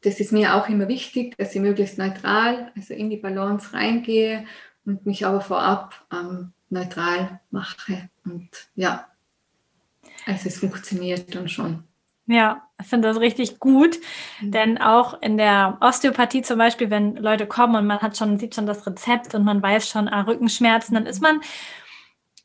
[0.02, 4.46] das ist mir auch immer wichtig, dass ich möglichst neutral, also in die Balance reingehe
[4.86, 8.10] und mich aber vorab ähm, neutral mache.
[8.26, 9.08] Und ja,
[10.26, 11.84] also es funktioniert dann schon.
[12.28, 13.98] Ja, ich finde das richtig gut,
[14.40, 14.52] mhm.
[14.52, 18.54] denn auch in der Osteopathie zum Beispiel, wenn Leute kommen und man hat schon, sieht
[18.54, 21.42] schon das Rezept und man weiß schon, ah, Rückenschmerzen, dann ist man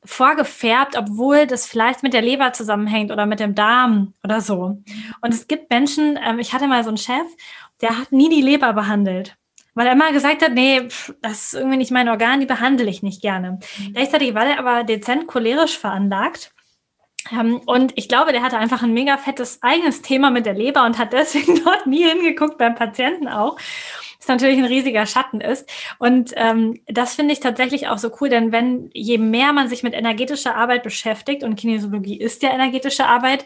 [0.05, 4.83] vorgefärbt, obwohl das vielleicht mit der Leber zusammenhängt oder mit dem Darm oder so.
[5.21, 7.27] Und es gibt Menschen, ähm, ich hatte mal so einen Chef,
[7.83, 9.37] der hat nie die Leber behandelt.
[9.75, 10.83] Weil er immer gesagt hat, nee,
[11.21, 13.59] das ist irgendwie nicht mein Organ, die behandle ich nicht gerne.
[13.79, 13.93] Mhm.
[13.93, 16.53] Gleichzeitig war er aber dezent cholerisch veranlagt.
[17.33, 20.85] Ähm, und ich glaube, der hatte einfach ein mega fettes eigenes Thema mit der Leber
[20.85, 23.57] und hat deswegen dort nie hingeguckt, beim Patienten auch.
[24.19, 25.71] Das natürlich ein riesiger Schatten ist.
[25.99, 29.83] Und ähm, das finde ich tatsächlich auch so cool, denn wenn je mehr man sich
[29.83, 33.45] mit energetischer Arbeit beschäftigt, und Kinesiologie ist ja energetische Arbeit,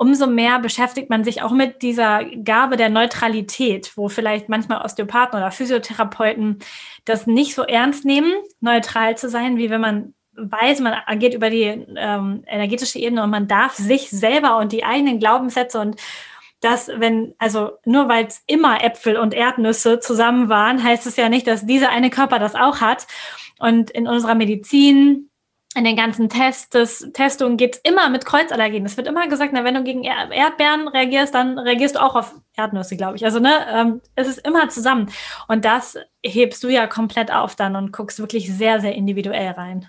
[0.00, 5.38] umso mehr beschäftigt man sich auch mit dieser Gabe der Neutralität, wo vielleicht manchmal Osteopathen
[5.38, 6.60] oder Physiotherapeuten
[7.04, 11.50] das nicht so ernst nehmen, neutral zu sein, wie wenn man weiß, man agiert über
[11.50, 16.00] die ähm, energetische Ebene und man darf sich selber und die eigenen Glaubenssätze und
[16.60, 21.28] das, wenn, also nur weil es immer Äpfel und Erdnüsse zusammen waren, heißt es ja
[21.28, 23.06] nicht, dass dieser eine Körper das auch hat.
[23.58, 25.29] Und in unserer Medizin,
[25.76, 28.84] in den ganzen Tests, Testungen geht es immer mit Kreuzallergien.
[28.84, 32.34] Es wird immer gesagt, na, wenn du gegen Erdbeeren reagierst, dann reagierst du auch auf
[32.56, 33.24] Erdnüsse, glaube ich.
[33.24, 35.10] Also, ne, ähm, es ist immer zusammen.
[35.46, 39.86] Und das hebst du ja komplett auf dann und guckst wirklich sehr, sehr individuell rein.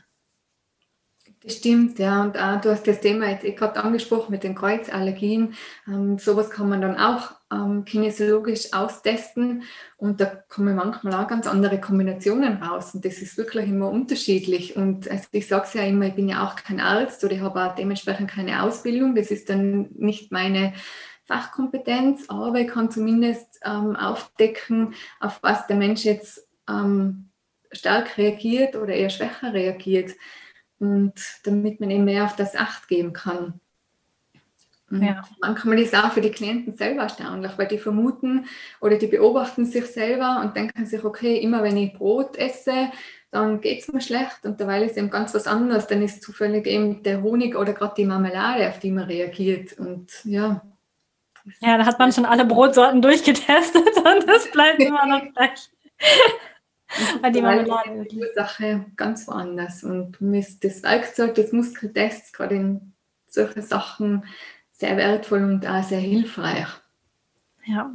[1.44, 2.22] Das stimmt, ja.
[2.22, 5.56] Und auch, du hast das Thema jetzt eh gerade angesprochen mit den Kreuzallergien.
[5.88, 9.64] Ähm, sowas kann man dann auch ähm, kinesiologisch austesten
[9.98, 12.96] und da kommen manchmal auch ganz andere Kombinationen raus.
[12.96, 14.76] Und das ist wirklich immer unterschiedlich.
[14.76, 17.42] Und also ich sage es ja immer, ich bin ja auch kein Arzt oder ich
[17.42, 19.16] habe auch dementsprechend keine Ausbildung.
[19.16, 20.74] Das ist dann nicht meine
[21.26, 27.30] Fachkompetenz, aber ich kann zumindest ähm, aufdecken, auf was der Mensch jetzt ähm,
[27.72, 30.12] stark reagiert oder eher schwächer reagiert
[30.80, 33.62] und damit man eben mehr auf das Acht geben kann.
[34.92, 35.24] Ja.
[35.40, 38.46] manchmal ist es auch für die Klienten selber erstaunlich, weil die vermuten
[38.82, 42.92] oder die beobachten sich selber und denken sich, okay, immer wenn ich Brot esse,
[43.32, 45.88] dann geht es mir schlecht und derweil ist eben ganz was anderes.
[45.88, 49.80] Dann ist zufällig eben der Honig oder gerade die Marmelade, auf die man reagiert.
[49.80, 50.62] Und ja.
[51.60, 55.72] Ja, da hat man schon alle Brotsorten durchgetestet und das bleibt immer noch gleich.
[57.22, 58.06] Weil die Marmelade.
[58.12, 59.86] Die Ursache ganz woanders.
[59.86, 60.18] Und
[60.62, 62.94] das Werkzeug des Muskeltests gerade in
[63.28, 64.26] solchen Sachen
[64.82, 66.68] sehr wertvoll und auch sehr hilfreich.
[67.66, 67.92] Ja.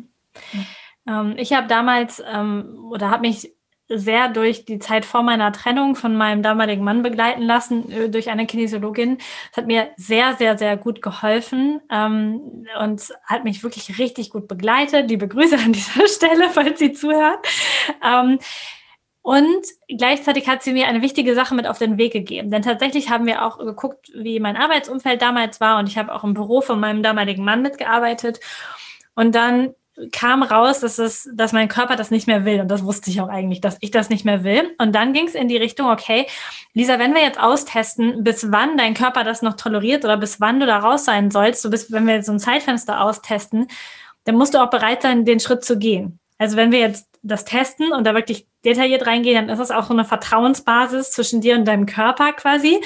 [1.07, 3.53] Ähm, ich habe damals ähm, oder habe mich
[3.88, 8.31] sehr durch die Zeit vor meiner Trennung von meinem damaligen Mann begleiten lassen äh, durch
[8.31, 9.18] eine Kinesiologin.
[9.51, 14.49] Das hat mir sehr, sehr, sehr gut geholfen ähm, und hat mich wirklich richtig gut
[14.49, 15.09] begleitet.
[15.09, 17.46] Liebe Grüße an dieser Stelle, falls sie zuhört.
[18.03, 18.38] Ähm,
[19.27, 22.49] und gleichzeitig hat sie mir eine wichtige Sache mit auf den Weg gegeben.
[22.53, 25.81] Denn tatsächlich haben wir auch geguckt, wie mein Arbeitsumfeld damals war.
[25.81, 28.39] Und ich habe auch im Büro von meinem damaligen Mann mitgearbeitet.
[29.17, 29.75] Und dann
[30.12, 32.61] kam raus, dass, es, dass mein Körper das nicht mehr will.
[32.61, 34.73] Und das wusste ich auch eigentlich, dass ich das nicht mehr will.
[34.79, 36.29] Und dann ging es in die Richtung, okay,
[36.73, 40.61] Lisa, wenn wir jetzt austesten, bis wann dein Körper das noch toleriert oder bis wann
[40.61, 43.67] du da raus sein sollst, so bis, wenn wir so ein Zeitfenster austesten,
[44.23, 46.21] dann musst du auch bereit sein, den Schritt zu gehen.
[46.39, 49.85] Also wenn wir jetzt das testen und da wirklich detailliert reingehen, dann ist es auch
[49.85, 52.81] so eine Vertrauensbasis zwischen dir und deinem Körper quasi,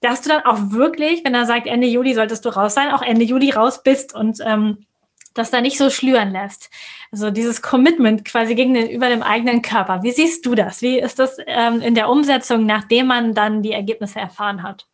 [0.00, 3.02] dass du dann auch wirklich, wenn er sagt, Ende Juli solltest du raus sein, auch
[3.02, 4.86] Ende Juli raus bist und ähm,
[5.34, 6.70] das da nicht so schlüren lässt.
[7.10, 10.02] Also dieses Commitment quasi gegenüber dem eigenen Körper.
[10.02, 10.82] Wie siehst du das?
[10.82, 14.86] Wie ist das ähm, in der Umsetzung, nachdem man dann die Ergebnisse erfahren hat?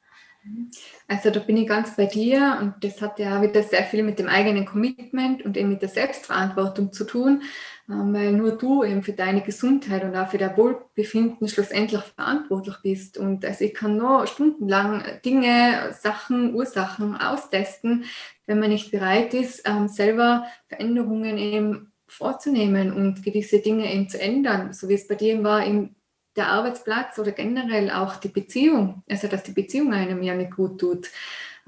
[1.09, 4.19] Also da bin ich ganz bei dir und das hat ja wieder sehr viel mit
[4.19, 7.43] dem eigenen Commitment und eben mit der Selbstverantwortung zu tun.
[7.91, 12.77] Ähm, weil nur du eben für deine Gesundheit und auch für dein Wohlbefinden schlussendlich verantwortlich
[12.83, 13.17] bist.
[13.17, 18.05] Und also ich kann nur stundenlang Dinge, Sachen, Ursachen austesten,
[18.47, 24.21] wenn man nicht bereit ist, ähm, selber Veränderungen eben vorzunehmen und gewisse Dinge eben zu
[24.21, 25.97] ändern, so wie es bei dir war, eben
[26.37, 30.81] der Arbeitsplatz oder generell auch die Beziehung, also dass die Beziehung einem ja nicht gut
[30.81, 31.09] tut,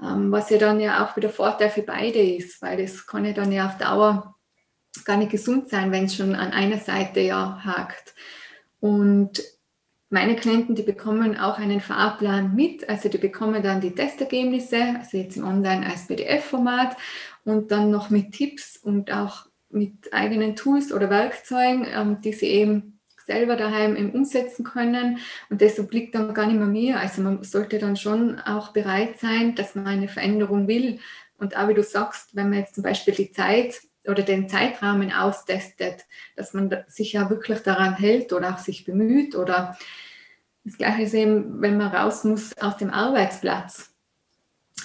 [0.01, 3.33] ähm, was ja dann ja auch wieder Vorteil für beide ist, weil das kann ja
[3.33, 4.35] dann ja auf Dauer
[5.05, 8.13] gar nicht gesund sein, wenn es schon an einer Seite ja hakt.
[8.79, 9.41] Und
[10.09, 15.17] meine Klienten, die bekommen auch einen Fahrplan mit, also die bekommen dann die Testergebnisse, also
[15.17, 16.97] jetzt im Online als PDF-Format
[17.45, 22.47] und dann noch mit Tipps und auch mit eigenen Tools oder Werkzeugen, ähm, die sie
[22.47, 25.19] eben selber daheim eben umsetzen können.
[25.49, 26.99] Und das obliegt dann gar nicht mehr mir.
[26.99, 30.99] Also man sollte dann schon auch bereit sein, dass man eine Veränderung will.
[31.37, 33.75] Und auch wie du sagst, wenn man jetzt zum Beispiel die Zeit
[34.07, 39.35] oder den Zeitrahmen austestet, dass man sich ja wirklich daran hält oder auch sich bemüht
[39.35, 39.77] oder
[40.63, 43.93] das Gleiche ist eben, wenn man raus muss aus dem Arbeitsplatz,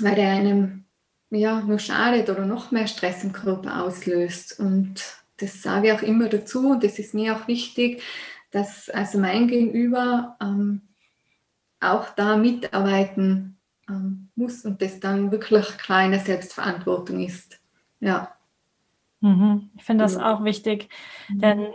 [0.01, 0.85] weil der einem
[1.31, 4.59] ja nur schadet oder noch mehr Stress im Körper auslöst.
[4.59, 5.03] Und
[5.39, 8.03] das sage ich auch immer dazu und das ist mir auch wichtig,
[8.51, 10.83] dass also mein Gegenüber ähm,
[11.81, 17.61] auch da mitarbeiten ähm, muss und das dann wirklich kleine Selbstverantwortung ist.
[18.01, 18.36] Ja.
[19.21, 19.71] Mhm.
[19.77, 20.89] Ich finde das auch wichtig,
[21.29, 21.41] mhm.
[21.41, 21.67] denn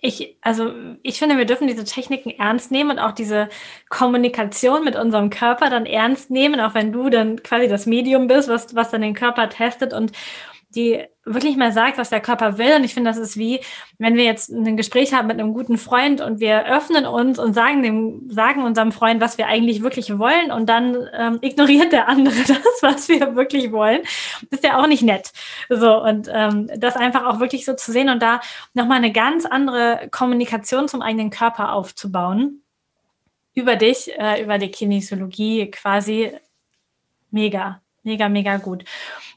[0.00, 3.48] ich, also ich finde, wir dürfen diese Techniken ernst nehmen und auch diese
[3.88, 8.48] Kommunikation mit unserem Körper dann ernst nehmen, auch wenn du dann quasi das Medium bist,
[8.48, 10.12] was, was dann den Körper testet und
[10.70, 12.76] die wirklich mal sagt, was der Körper will.
[12.76, 13.60] Und ich finde, das ist wie,
[13.98, 17.54] wenn wir jetzt ein Gespräch haben mit einem guten Freund und wir öffnen uns und
[17.54, 22.08] sagen dem, sagen unserem Freund, was wir eigentlich wirklich wollen und dann ähm, ignoriert der
[22.08, 24.02] andere das, was wir wirklich wollen.
[24.50, 25.32] Ist ja auch nicht nett.
[25.68, 28.40] So, und ähm, das einfach auch wirklich so zu sehen und da
[28.74, 32.62] nochmal eine ganz andere Kommunikation zum eigenen Körper aufzubauen.
[33.54, 36.32] Über dich, äh, über die Kinesiologie quasi
[37.30, 37.80] mega.
[38.08, 38.84] Mega, mega gut.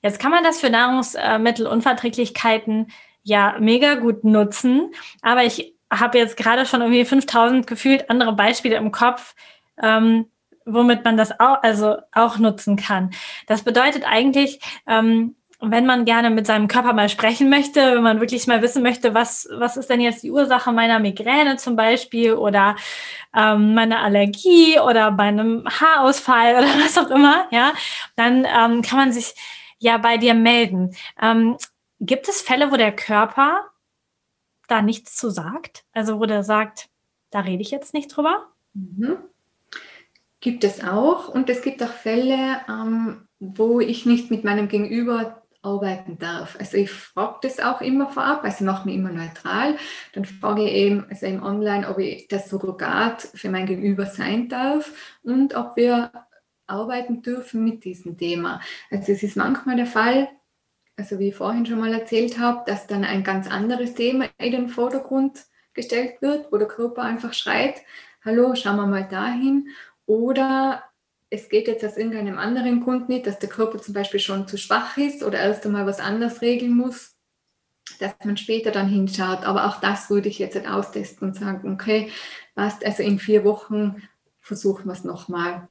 [0.01, 2.87] Jetzt kann man das für Nahrungsmittelunverträglichkeiten
[3.21, 8.77] ja mega gut nutzen, aber ich habe jetzt gerade schon irgendwie 5000 gefühlt andere Beispiele
[8.77, 9.35] im Kopf,
[9.83, 10.27] ähm,
[10.65, 13.11] womit man das auch, also auch nutzen kann.
[13.45, 18.19] Das bedeutet eigentlich, ähm, wenn man gerne mit seinem Körper mal sprechen möchte, wenn man
[18.19, 22.33] wirklich mal wissen möchte, was, was ist denn jetzt die Ursache meiner Migräne zum Beispiel
[22.33, 22.75] oder
[23.35, 27.73] ähm, meiner Allergie oder meinem Haarausfall oder was auch immer, ja,
[28.15, 29.35] dann ähm, kann man sich
[29.77, 30.95] ja bei dir melden.
[31.21, 31.57] Ähm,
[31.99, 33.65] gibt es Fälle, wo der Körper
[34.67, 35.83] da nichts zu sagt?
[35.93, 36.89] Also wo der sagt,
[37.29, 38.47] da rede ich jetzt nicht drüber?
[38.73, 39.17] Mhm.
[40.39, 41.27] Gibt es auch.
[41.29, 46.57] Und es gibt auch Fälle, ähm, wo ich nicht mit meinem Gegenüber arbeiten darf.
[46.59, 49.77] Also ich frage das auch immer vorab, also mache mich immer neutral.
[50.13, 54.49] Dann frage ich eben, also im Online, ob ich das Surrogat für mein Gegenüber sein
[54.49, 56.11] darf und ob wir
[56.67, 58.61] arbeiten dürfen mit diesem Thema.
[58.89, 60.29] Also es ist manchmal der Fall,
[60.97, 64.51] also wie ich vorhin schon mal erzählt habe, dass dann ein ganz anderes Thema in
[64.51, 67.81] den Vordergrund gestellt wird, wo der Körper einfach schreit,
[68.23, 69.69] hallo, schauen wir mal dahin.
[70.05, 70.83] Oder
[71.31, 74.57] es geht jetzt aus irgendeinem anderen Grund nicht, dass der Körper zum Beispiel schon zu
[74.57, 77.15] schwach ist oder erst einmal was anderes regeln muss,
[77.99, 79.43] dass man später dann hinschaut.
[79.43, 82.11] Aber auch das würde ich jetzt austesten und sagen, okay,
[82.53, 84.03] passt, also in vier Wochen
[84.41, 85.69] versuchen wir es nochmal.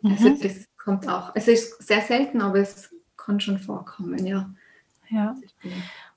[0.00, 0.12] Mhm.
[0.12, 4.50] Also das kommt auch, es ist sehr selten, aber es kann schon vorkommen, ja.
[5.10, 5.36] Ja.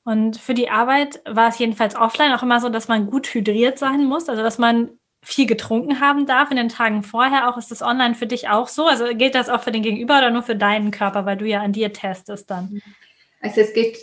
[0.06, 3.78] Und für die Arbeit war es jedenfalls offline auch immer so, dass man gut hydriert
[3.78, 4.92] sein muss, also dass man
[5.26, 7.50] viel getrunken haben darf in den Tagen vorher.
[7.50, 8.86] Auch ist das online für dich auch so?
[8.88, 11.62] Also gilt das auch für den Gegenüber oder nur für deinen Körper, weil du ja
[11.62, 12.82] an dir testest dann?
[13.42, 13.98] Also es geht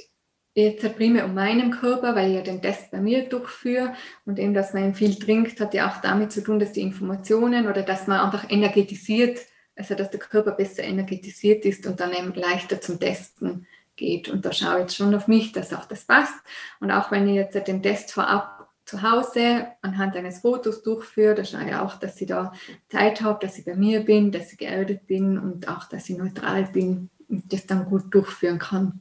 [0.55, 3.95] jetzt primär um meinen Körper, weil ich ja den Test bei mir durchführe
[4.27, 7.69] und eben, dass man viel trinkt, hat ja auch damit zu tun, dass die Informationen
[7.69, 9.39] oder dass man einfach energetisiert,
[9.77, 14.29] also dass der Körper besser energetisiert ist und dann eben leichter zum Testen geht.
[14.29, 16.35] Und da schaue ich jetzt schon auf mich, dass auch das passt.
[16.81, 18.62] Und auch wenn ich jetzt den Test vorab
[18.93, 21.35] zu Hause anhand eines Fotos durchführe.
[21.35, 22.53] Da schaue ich auch, dass ich da
[22.91, 26.19] Zeit habe, dass ich bei mir bin, dass ich geerdet bin und auch, dass ich
[26.19, 29.01] neutral bin und das dann gut durchführen kann.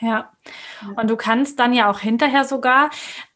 [0.00, 0.32] Ja,
[0.96, 2.90] und du kannst dann ja auch hinterher sogar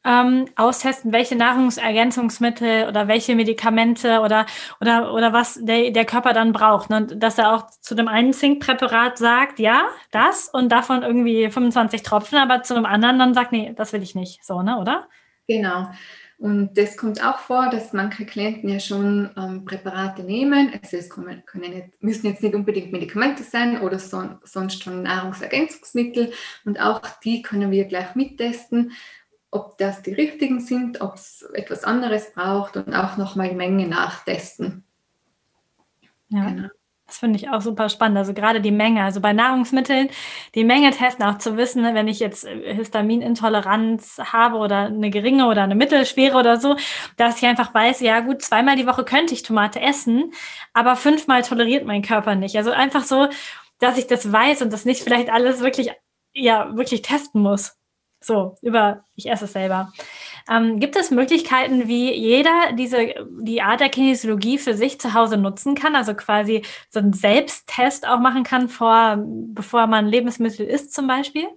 [0.04, 4.46] ähm, austesten, welche Nahrungsergänzungsmittel oder welche Medikamente oder,
[4.80, 6.90] oder, oder was der, der Körper dann braucht.
[6.90, 7.06] Ne?
[7.06, 12.38] Dass er auch zu dem einen Zinkpräparat sagt, ja, das und davon irgendwie 25 Tropfen,
[12.38, 14.44] aber zu einem anderen dann sagt, nee, das will ich nicht.
[14.44, 15.06] So, ne, oder?
[15.48, 15.88] Genau.
[16.38, 20.72] Und das kommt auch vor, dass manche Klienten ja schon ähm, Präparate nehmen.
[20.80, 25.02] Also es können, können nicht, müssen jetzt nicht unbedingt Medikamente sein oder so, sonst schon
[25.02, 26.32] Nahrungsergänzungsmittel.
[26.64, 28.92] Und auch die können wir gleich mittesten,
[29.50, 34.84] ob das die richtigen sind, ob es etwas anderes braucht und auch nochmal Menge nachtesten.
[36.28, 36.50] Ja.
[36.50, 36.68] Genau.
[37.08, 38.18] Das finde ich auch super spannend.
[38.18, 40.10] Also gerade die Menge, also bei Nahrungsmitteln,
[40.54, 45.46] die Menge testen, auch zu wissen, wenn ich jetzt äh, Histaminintoleranz habe oder eine geringe
[45.46, 46.76] oder eine mittelschwere oder so,
[47.16, 50.32] dass ich einfach weiß, ja gut, zweimal die Woche könnte ich Tomate essen,
[50.74, 52.56] aber fünfmal toleriert mein Körper nicht.
[52.56, 53.28] Also einfach so,
[53.78, 55.90] dass ich das weiß und das nicht vielleicht alles wirklich,
[56.34, 57.78] ja, wirklich testen muss.
[58.20, 59.92] So, über, ich esse es selber.
[60.48, 65.37] Ähm, gibt es Möglichkeiten, wie jeder diese, die Art der Kinesiologie für sich zu Hause
[65.37, 65.94] nutzen kann?
[65.94, 71.48] Also quasi so einen Selbsttest auch machen kann, vor, bevor man Lebensmittel isst zum Beispiel?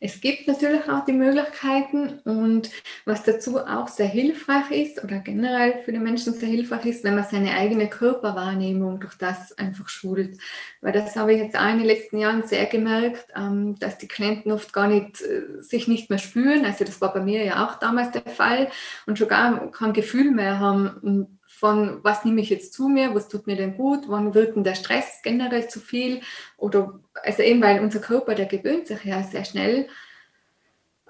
[0.00, 2.70] Es gibt natürlich auch die Möglichkeiten und
[3.04, 7.16] was dazu auch sehr hilfreich ist oder generell für die Menschen sehr hilfreich ist, wenn
[7.16, 10.38] man seine eigene Körperwahrnehmung durch das einfach schult.
[10.80, 14.06] Weil das habe ich jetzt auch in den letzten Jahren sehr gemerkt, ähm, dass die
[14.06, 16.64] Klienten oft gar nicht äh, sich nicht mehr spüren.
[16.64, 18.70] Also das war bei mir ja auch damals der Fall
[19.06, 23.28] und schon gar kein Gefühl mehr haben von, was nehme ich jetzt zu mir, was
[23.28, 26.20] tut mir denn gut, wann wird denn der Stress generell zu viel
[26.56, 29.88] oder, also eben weil unser Körper, der gewöhnt sich ja sehr schnell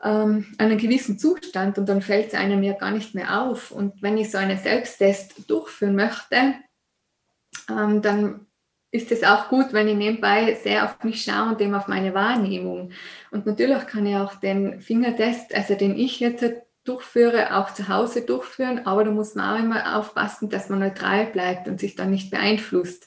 [0.02, 3.70] ähm, an einen gewissen Zustand und dann fällt es einem ja gar nicht mehr auf.
[3.70, 6.54] Und wenn ich so einen Selbsttest durchführen möchte,
[7.68, 8.46] ähm, dann
[8.90, 12.14] ist es auch gut, wenn ich nebenbei sehr auf mich schaue und eben auf meine
[12.14, 12.92] Wahrnehmung.
[13.30, 16.42] Und natürlich kann ich auch den Fingertest, also den ich jetzt
[16.88, 21.26] durchführe, auch zu Hause durchführen, aber da muss man auch immer aufpassen, dass man neutral
[21.26, 23.06] bleibt und sich dann nicht beeinflusst.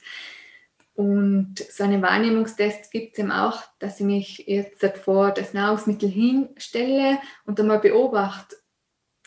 [0.94, 6.08] Und so einen Wahrnehmungstest gibt es eben auch, dass ich mich jetzt vor das Nahrungsmittel
[6.08, 8.56] hinstelle und dann mal beobachte,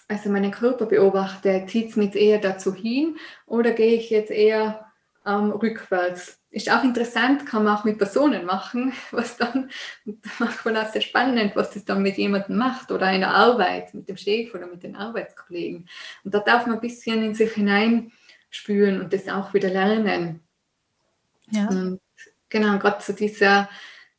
[0.07, 4.85] also meinen Körper beobachte, zieht es mich eher dazu hin oder gehe ich jetzt eher
[5.25, 6.39] ähm, rückwärts?
[6.55, 9.69] Ist auch interessant, kann man auch mit Personen machen, was dann,
[10.39, 14.07] macht man auch sehr spannend, was das dann mit jemandem macht oder einer Arbeit, mit
[14.07, 15.89] dem Chef oder mit den Arbeitskollegen.
[16.23, 20.39] Und da darf man ein bisschen in sich hineinspüren und das auch wieder lernen.
[21.51, 21.67] Ja.
[21.67, 21.99] Und
[22.47, 23.69] genau, gerade so dieser,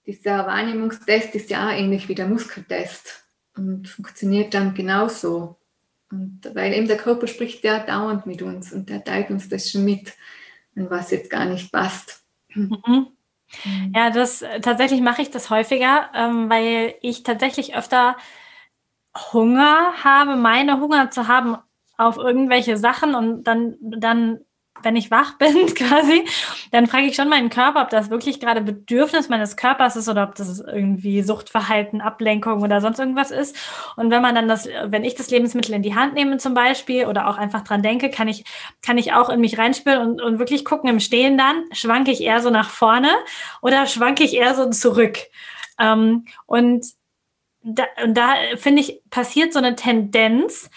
[0.04, 3.24] dieser Wahrnehmungstest ist ja auch ähnlich wie der Muskeltest
[3.56, 5.56] und funktioniert dann genauso.
[6.10, 9.70] Und weil eben der Körper spricht ja dauernd mit uns und der teilt uns das
[9.70, 10.12] schon mit,
[10.74, 12.25] wenn was jetzt gar nicht passt.
[12.56, 12.78] Mhm.
[13.64, 13.92] mhm.
[13.94, 18.16] Ja, das tatsächlich mache ich das häufiger, ähm, weil ich tatsächlich öfter
[19.32, 21.56] Hunger habe, meine Hunger zu haben
[21.98, 24.40] auf irgendwelche Sachen und dann, dann
[24.82, 26.24] wenn ich wach bin quasi,
[26.70, 30.24] dann frage ich schon meinen Körper, ob das wirklich gerade Bedürfnis meines Körpers ist oder
[30.24, 33.56] ob das irgendwie Suchtverhalten, Ablenkung oder sonst irgendwas ist.
[33.96, 37.06] Und wenn man dann das, wenn ich das Lebensmittel in die Hand nehme zum Beispiel
[37.06, 38.44] oder auch einfach dran denke, kann ich,
[38.82, 42.22] kann ich auch in mich reinspüren und, und wirklich gucken im Stehen dann, schwanke ich
[42.22, 43.10] eher so nach vorne
[43.62, 45.18] oder schwanke ich eher so zurück.
[45.78, 46.86] Ähm, und
[47.62, 50.70] da, und da finde ich, passiert so eine Tendenz,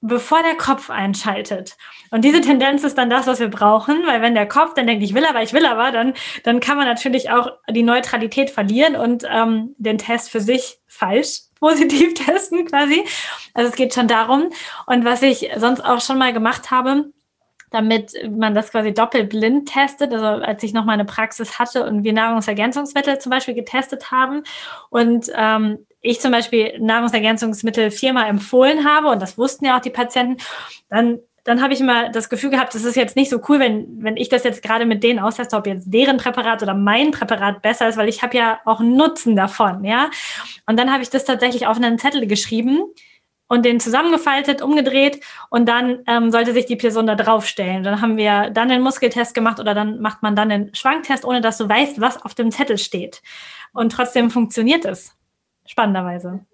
[0.00, 1.76] bevor der Kopf einschaltet.
[2.10, 5.04] Und diese Tendenz ist dann das, was wir brauchen, weil wenn der Kopf dann denkt,
[5.04, 8.96] ich will aber, ich will aber, dann, dann kann man natürlich auch die Neutralität verlieren
[8.96, 13.04] und ähm, den Test für sich falsch positiv testen quasi.
[13.52, 14.50] Also es geht schon darum.
[14.86, 17.12] Und was ich sonst auch schon mal gemacht habe,
[17.70, 20.12] damit man das quasi doppelblind testet.
[20.12, 24.42] Also als ich noch mal eine Praxis hatte und wir Nahrungsergänzungsmittel zum Beispiel getestet haben
[24.90, 29.90] und ähm, ich zum Beispiel Nahrungsergänzungsmittel viermal empfohlen habe und das wussten ja auch die
[29.90, 30.38] Patienten,
[30.88, 34.02] dann dann habe ich immer das Gefühl gehabt, das ist jetzt nicht so cool, wenn,
[34.02, 37.62] wenn ich das jetzt gerade mit denen austeste, ob jetzt deren Präparat oder mein Präparat
[37.62, 40.10] besser ist, weil ich habe ja auch Nutzen davon, ja.
[40.66, 42.82] Und dann habe ich das tatsächlich auf einen Zettel geschrieben
[43.48, 47.82] und den zusammengefaltet, umgedreht und dann ähm, sollte sich die Person da draufstellen.
[47.82, 51.40] Dann haben wir dann den Muskeltest gemacht oder dann macht man dann den Schwanktest, ohne
[51.40, 53.22] dass du weißt, was auf dem Zettel steht.
[53.72, 55.16] Und trotzdem funktioniert es.
[55.70, 56.44] Spannenderweise.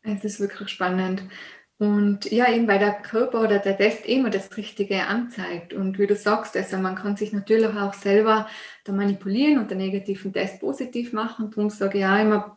[0.00, 1.24] Es ist wirklich spannend.
[1.76, 5.74] Und ja, eben weil der Körper oder der Test immer das Richtige anzeigt.
[5.74, 8.48] Und wie du sagst, also man kann sich natürlich auch selber
[8.84, 11.50] da manipulieren und den negativen Test positiv machen.
[11.50, 12.56] Darum sage ich ja immer,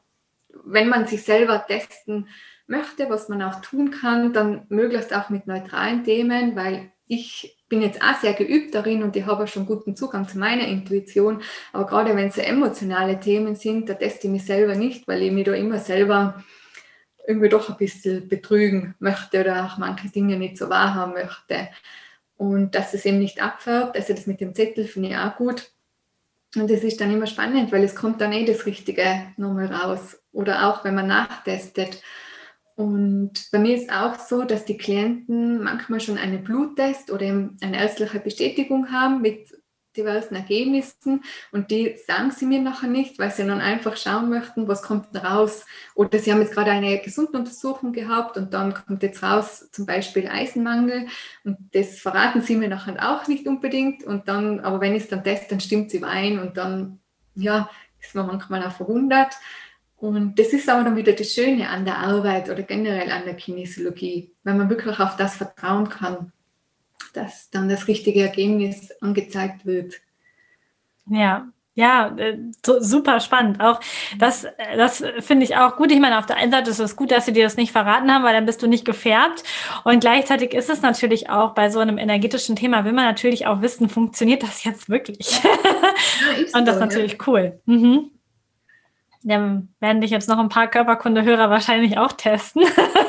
[0.64, 2.30] wenn man sich selber testen
[2.66, 7.82] möchte, was man auch tun kann, dann möglichst auch mit neutralen Themen, weil ich bin
[7.82, 11.42] jetzt auch sehr geübt darin und ich habe schon guten Zugang zu meiner Intuition.
[11.74, 15.32] Aber gerade wenn es emotionale Themen sind, da teste ich mich selber nicht, weil ich
[15.34, 16.42] mich da immer selber
[17.28, 21.68] irgendwie doch ein bisschen betrügen möchte oder auch manche Dinge nicht so wahrhaben möchte.
[22.38, 25.70] Und dass es eben nicht abfärbt, also das mit dem Zettel finde ich auch gut.
[26.56, 30.18] Und das ist dann immer spannend, weil es kommt dann eh das Richtige nochmal raus.
[30.32, 32.02] Oder auch wenn man nachtestet.
[32.76, 37.78] Und bei mir ist auch so, dass die Klienten manchmal schon einen Bluttest oder eine
[37.78, 39.48] ärztliche Bestätigung haben mit
[39.96, 44.68] diversen Ergebnissen und die sagen sie mir nachher nicht, weil sie dann einfach schauen möchten,
[44.68, 45.66] was kommt denn raus.
[45.94, 50.28] Oder sie haben jetzt gerade eine Gesunduntersuchung gehabt und dann kommt jetzt raus zum Beispiel
[50.28, 51.08] Eisenmangel
[51.44, 54.04] und das verraten sie mir nachher auch nicht unbedingt.
[54.04, 57.00] Und dann, aber wenn ich es dann teste, dann stimmt sie ein und dann,
[57.36, 57.70] ja,
[58.02, 59.36] ist man manchmal auch verwundert.
[59.98, 63.36] Und das ist aber dann wieder das Schöne an der Arbeit oder generell an der
[63.36, 66.32] Kinesiologie, wenn man wirklich auf das vertrauen kann,
[67.14, 69.96] dass dann das richtige Ergebnis angezeigt wird.
[71.08, 73.60] Ja, ja, äh, super spannend.
[73.60, 73.82] Auch
[74.18, 75.92] das, das finde ich auch gut.
[75.92, 78.10] Ich meine, auf der einen Seite ist es gut, dass sie dir das nicht verraten
[78.14, 79.44] haben, weil dann bist du nicht gefärbt.
[79.84, 83.62] Und gleichzeitig ist es natürlich auch bei so einem energetischen Thema, will man natürlich auch
[83.62, 85.44] wissen, funktioniert das jetzt wirklich?
[85.44, 85.50] Ja,
[86.60, 87.20] Und das ist natürlich ja.
[87.28, 87.60] cool.
[87.66, 88.12] Mhm.
[89.28, 92.62] Dann werden dich jetzt noch ein paar Körperkundehörer wahrscheinlich auch testen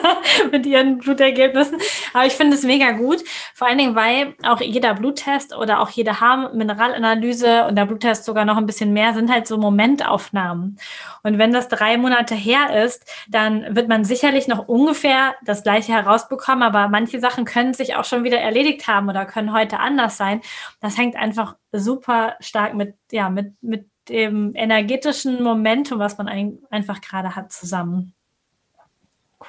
[0.51, 1.77] mit ihren Blutergebnissen.
[2.15, 3.23] Aber ich finde es mega gut.
[3.53, 8.47] Vor allen Dingen, weil auch jeder Bluttest oder auch jede Harnmineralanalyse und der Bluttest sogar
[8.47, 10.79] noch ein bisschen mehr sind halt so Momentaufnahmen.
[11.23, 15.93] Und wenn das drei Monate her ist, dann wird man sicherlich noch ungefähr das Gleiche
[15.93, 16.63] herausbekommen.
[16.63, 20.41] Aber manche Sachen können sich auch schon wieder erledigt haben oder können heute anders sein.
[20.81, 26.59] Das hängt einfach super stark mit, ja, mit, mit dem energetischen Momentum, was man ein,
[26.71, 28.15] einfach gerade hat, zusammen.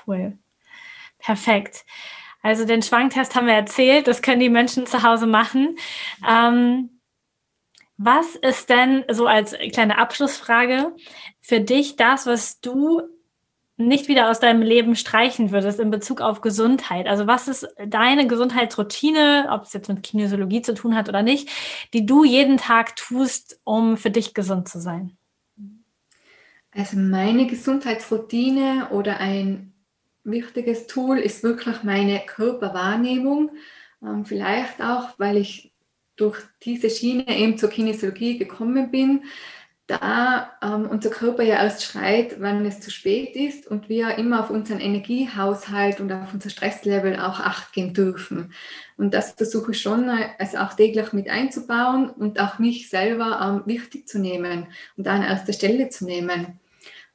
[0.06, 0.38] Cool.
[1.20, 1.86] Perfekt.
[2.42, 5.78] Also den Schwanktest haben wir erzählt, das können die Menschen zu Hause machen.
[6.28, 7.02] Ähm,
[7.98, 10.96] was ist denn so als kleine Abschlussfrage
[11.42, 13.02] für dich das, was du
[13.78, 17.08] nicht wieder aus deinem Leben streichen würdest in Bezug auf Gesundheit?
[17.08, 21.50] Also was ist deine Gesundheitsroutine, ob es jetzt mit Kinesiologie zu tun hat oder nicht,
[21.94, 25.16] die du jeden Tag tust, um für dich gesund zu sein?
[26.72, 29.74] Also meine Gesundheitsroutine oder ein
[30.24, 33.52] wichtiges Tool ist wirklich meine Körperwahrnehmung.
[34.04, 35.72] Ähm, vielleicht auch, weil ich
[36.16, 39.24] durch diese Schiene eben zur Kinesiologie gekommen bin
[39.88, 44.42] da ähm, unser Körper ja erst schreit, wenn es zu spät ist und wir immer
[44.42, 48.52] auf unseren Energiehaushalt und auf unser Stresslevel auch acht geben dürfen.
[48.98, 53.64] Und das versuche ich schon, also auch täglich mit einzubauen und auch mich selber ähm,
[53.66, 54.68] wichtig zu nehmen
[54.98, 56.60] und an erster Stelle zu nehmen.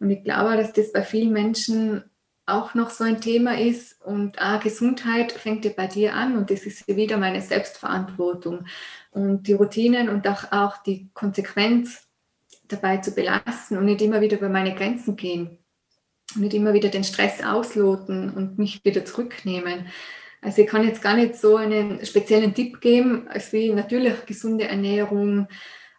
[0.00, 2.04] Und ich glaube, dass das bei vielen Menschen
[2.46, 6.50] auch noch so ein Thema ist und ah, Gesundheit fängt ja bei dir an und
[6.50, 8.66] das ist wieder meine Selbstverantwortung
[9.12, 12.08] und die Routinen und auch, auch die Konsequenz
[12.72, 15.58] dabei zu belassen und nicht immer wieder über meine Grenzen gehen
[16.34, 19.86] und nicht immer wieder den Stress ausloten und mich wieder zurücknehmen.
[20.40, 24.66] Also ich kann jetzt gar nicht so einen speziellen Tipp geben, als wie natürlich gesunde
[24.66, 25.46] Ernährung,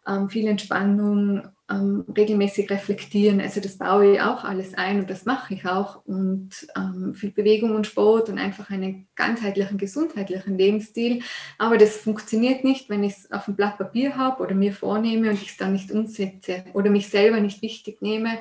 [0.07, 3.39] ähm, viel Entspannung, ähm, regelmäßig reflektieren.
[3.39, 6.05] Also das baue ich auch alles ein und das mache ich auch.
[6.05, 11.21] Und ähm, viel Bewegung und Sport und einfach einen ganzheitlichen, gesundheitlichen Lebensstil.
[11.57, 15.29] Aber das funktioniert nicht, wenn ich es auf dem Blatt Papier habe oder mir vornehme
[15.29, 18.39] und ich es dann nicht umsetze oder mich selber nicht wichtig nehme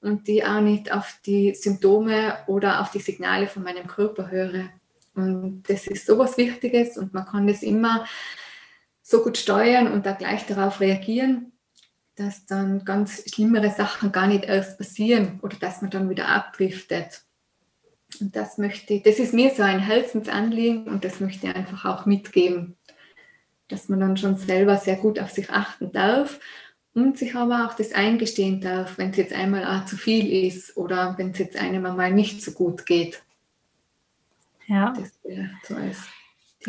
[0.00, 4.70] und die auch nicht auf die Symptome oder auf die Signale von meinem Körper höre.
[5.14, 8.06] Und das ist sowas Wichtiges und man kann das immer
[9.10, 11.52] so gut steuern und da gleich darauf reagieren,
[12.14, 17.22] dass dann ganz schlimmere Sachen gar nicht erst passieren oder dass man dann wieder abdriftet.
[18.20, 22.06] Und das möchte das ist mir so ein Herzensanliegen und das möchte ich einfach auch
[22.06, 22.76] mitgeben,
[23.68, 26.38] dass man dann schon selber sehr gut auf sich achten darf
[26.94, 30.76] und sich aber auch das eingestehen darf, wenn es jetzt einmal auch zu viel ist
[30.76, 33.22] oder wenn es jetzt einem einmal nicht so gut geht.
[34.66, 34.92] Ja.
[34.96, 35.98] Das wäre so als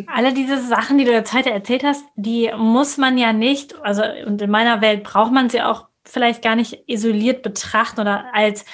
[0.08, 4.04] alle diese Sachen, die du jetzt heute erzählt hast, die muss man ja nicht, also
[4.26, 8.66] und in meiner Welt braucht man sie auch vielleicht gar nicht isoliert betrachten oder als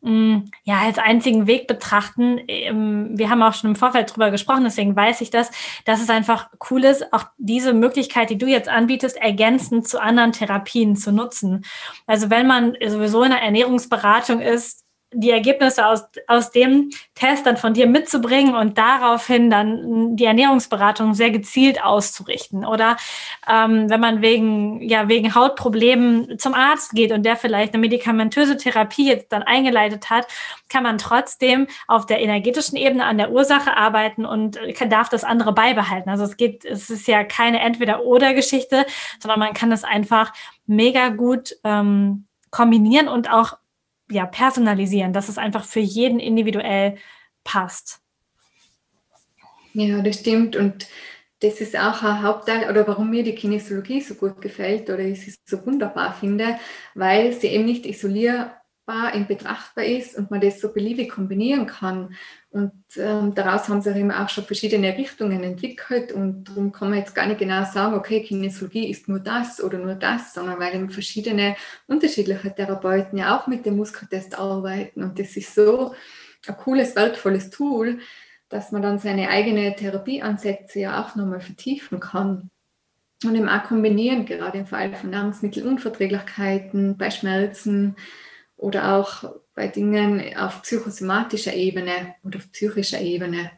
[0.00, 2.40] mm, ja, als einzigen Weg betrachten.
[2.48, 5.50] Ähm, wir haben auch schon im Vorfeld drüber gesprochen, deswegen weiß ich das,
[5.84, 10.32] dass es einfach cool ist, auch diese Möglichkeit, die du jetzt anbietest, ergänzend zu anderen
[10.32, 11.64] Therapien zu nutzen.
[12.06, 14.83] Also wenn man sowieso in einer Ernährungsberatung ist,
[15.14, 21.14] die Ergebnisse aus, aus dem Test dann von dir mitzubringen und daraufhin dann die Ernährungsberatung
[21.14, 22.64] sehr gezielt auszurichten.
[22.64, 22.96] Oder
[23.48, 28.56] ähm, wenn man wegen, ja, wegen Hautproblemen zum Arzt geht und der vielleicht eine medikamentöse
[28.56, 30.26] Therapie jetzt dann eingeleitet hat,
[30.68, 35.24] kann man trotzdem auf der energetischen Ebene an der Ursache arbeiten und kann, darf das
[35.24, 36.10] andere beibehalten.
[36.10, 38.86] Also es geht, es ist ja keine Entweder-Oder-Geschichte,
[39.20, 40.32] sondern man kann es einfach
[40.66, 43.58] mega gut ähm, kombinieren und auch
[44.10, 46.96] ja, personalisieren, dass es einfach für jeden individuell
[47.42, 48.00] passt.
[49.72, 50.56] Ja, das stimmt.
[50.56, 50.86] Und
[51.40, 55.20] das ist auch ein Hauptteil, oder warum mir die Kinesiologie so gut gefällt oder ich
[55.20, 56.58] sie so wunderbar finde,
[56.94, 58.63] weil sie eben nicht isolierbar
[59.14, 62.14] in betrachtbar ist und man das so beliebig kombinieren kann.
[62.50, 66.98] Und ähm, daraus haben sich eben auch schon verschiedene Richtungen entwickelt und darum kann man
[66.98, 70.74] jetzt gar nicht genau sagen, okay, Kinesiologie ist nur das oder nur das, sondern weil
[70.74, 71.56] eben verschiedene
[71.86, 75.94] unterschiedliche Therapeuten ja auch mit dem Muskeltest arbeiten und das ist so
[76.46, 78.00] ein cooles, wertvolles Tool,
[78.50, 82.50] dass man dann seine eigene Therapieansätze ja auch nochmal vertiefen kann
[83.24, 87.96] und eben auch kombinieren, gerade im Fall von Nahrungsmittelunverträglichkeiten, bei Schmerzen
[88.56, 89.24] oder auch
[89.54, 93.50] bei Dingen auf psychosomatischer Ebene oder auf psychischer Ebene.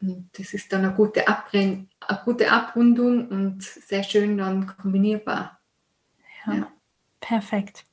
[0.00, 5.60] Und das ist dann eine gute, Abrund eine gute Abrundung und sehr schön dann kombinierbar.
[6.46, 6.72] Ja, ja.
[7.20, 7.84] Perfekt.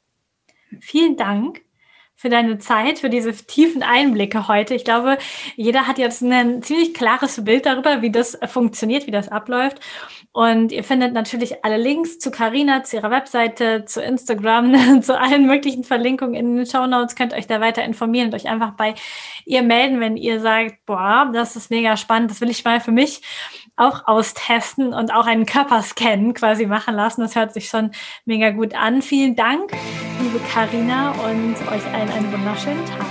[0.80, 1.62] Vielen Dank
[2.20, 4.76] für deine Zeit, für diese tiefen Einblicke heute.
[4.76, 5.17] Ich glaube,
[5.55, 9.80] jeder hat jetzt ein ziemlich klares Bild darüber, wie das funktioniert, wie das abläuft.
[10.34, 15.47] Und ihr findet natürlich alle Links zu Carina, zu ihrer Webseite, zu Instagram, zu allen
[15.47, 17.15] möglichen Verlinkungen in den Show Notes.
[17.15, 18.95] Könnt euch da weiter informieren und euch einfach bei
[19.45, 22.91] ihr melden, wenn ihr sagt, boah, das ist mega spannend, das will ich mal für
[22.91, 23.22] mich
[23.80, 27.22] auch austesten und auch einen Körperscan quasi machen lassen.
[27.22, 27.92] Das hört sich schon
[28.26, 29.02] mega gut an.
[29.02, 29.72] Vielen Dank,
[30.22, 33.06] liebe Carina, und euch allen einen wunderschönen Tag.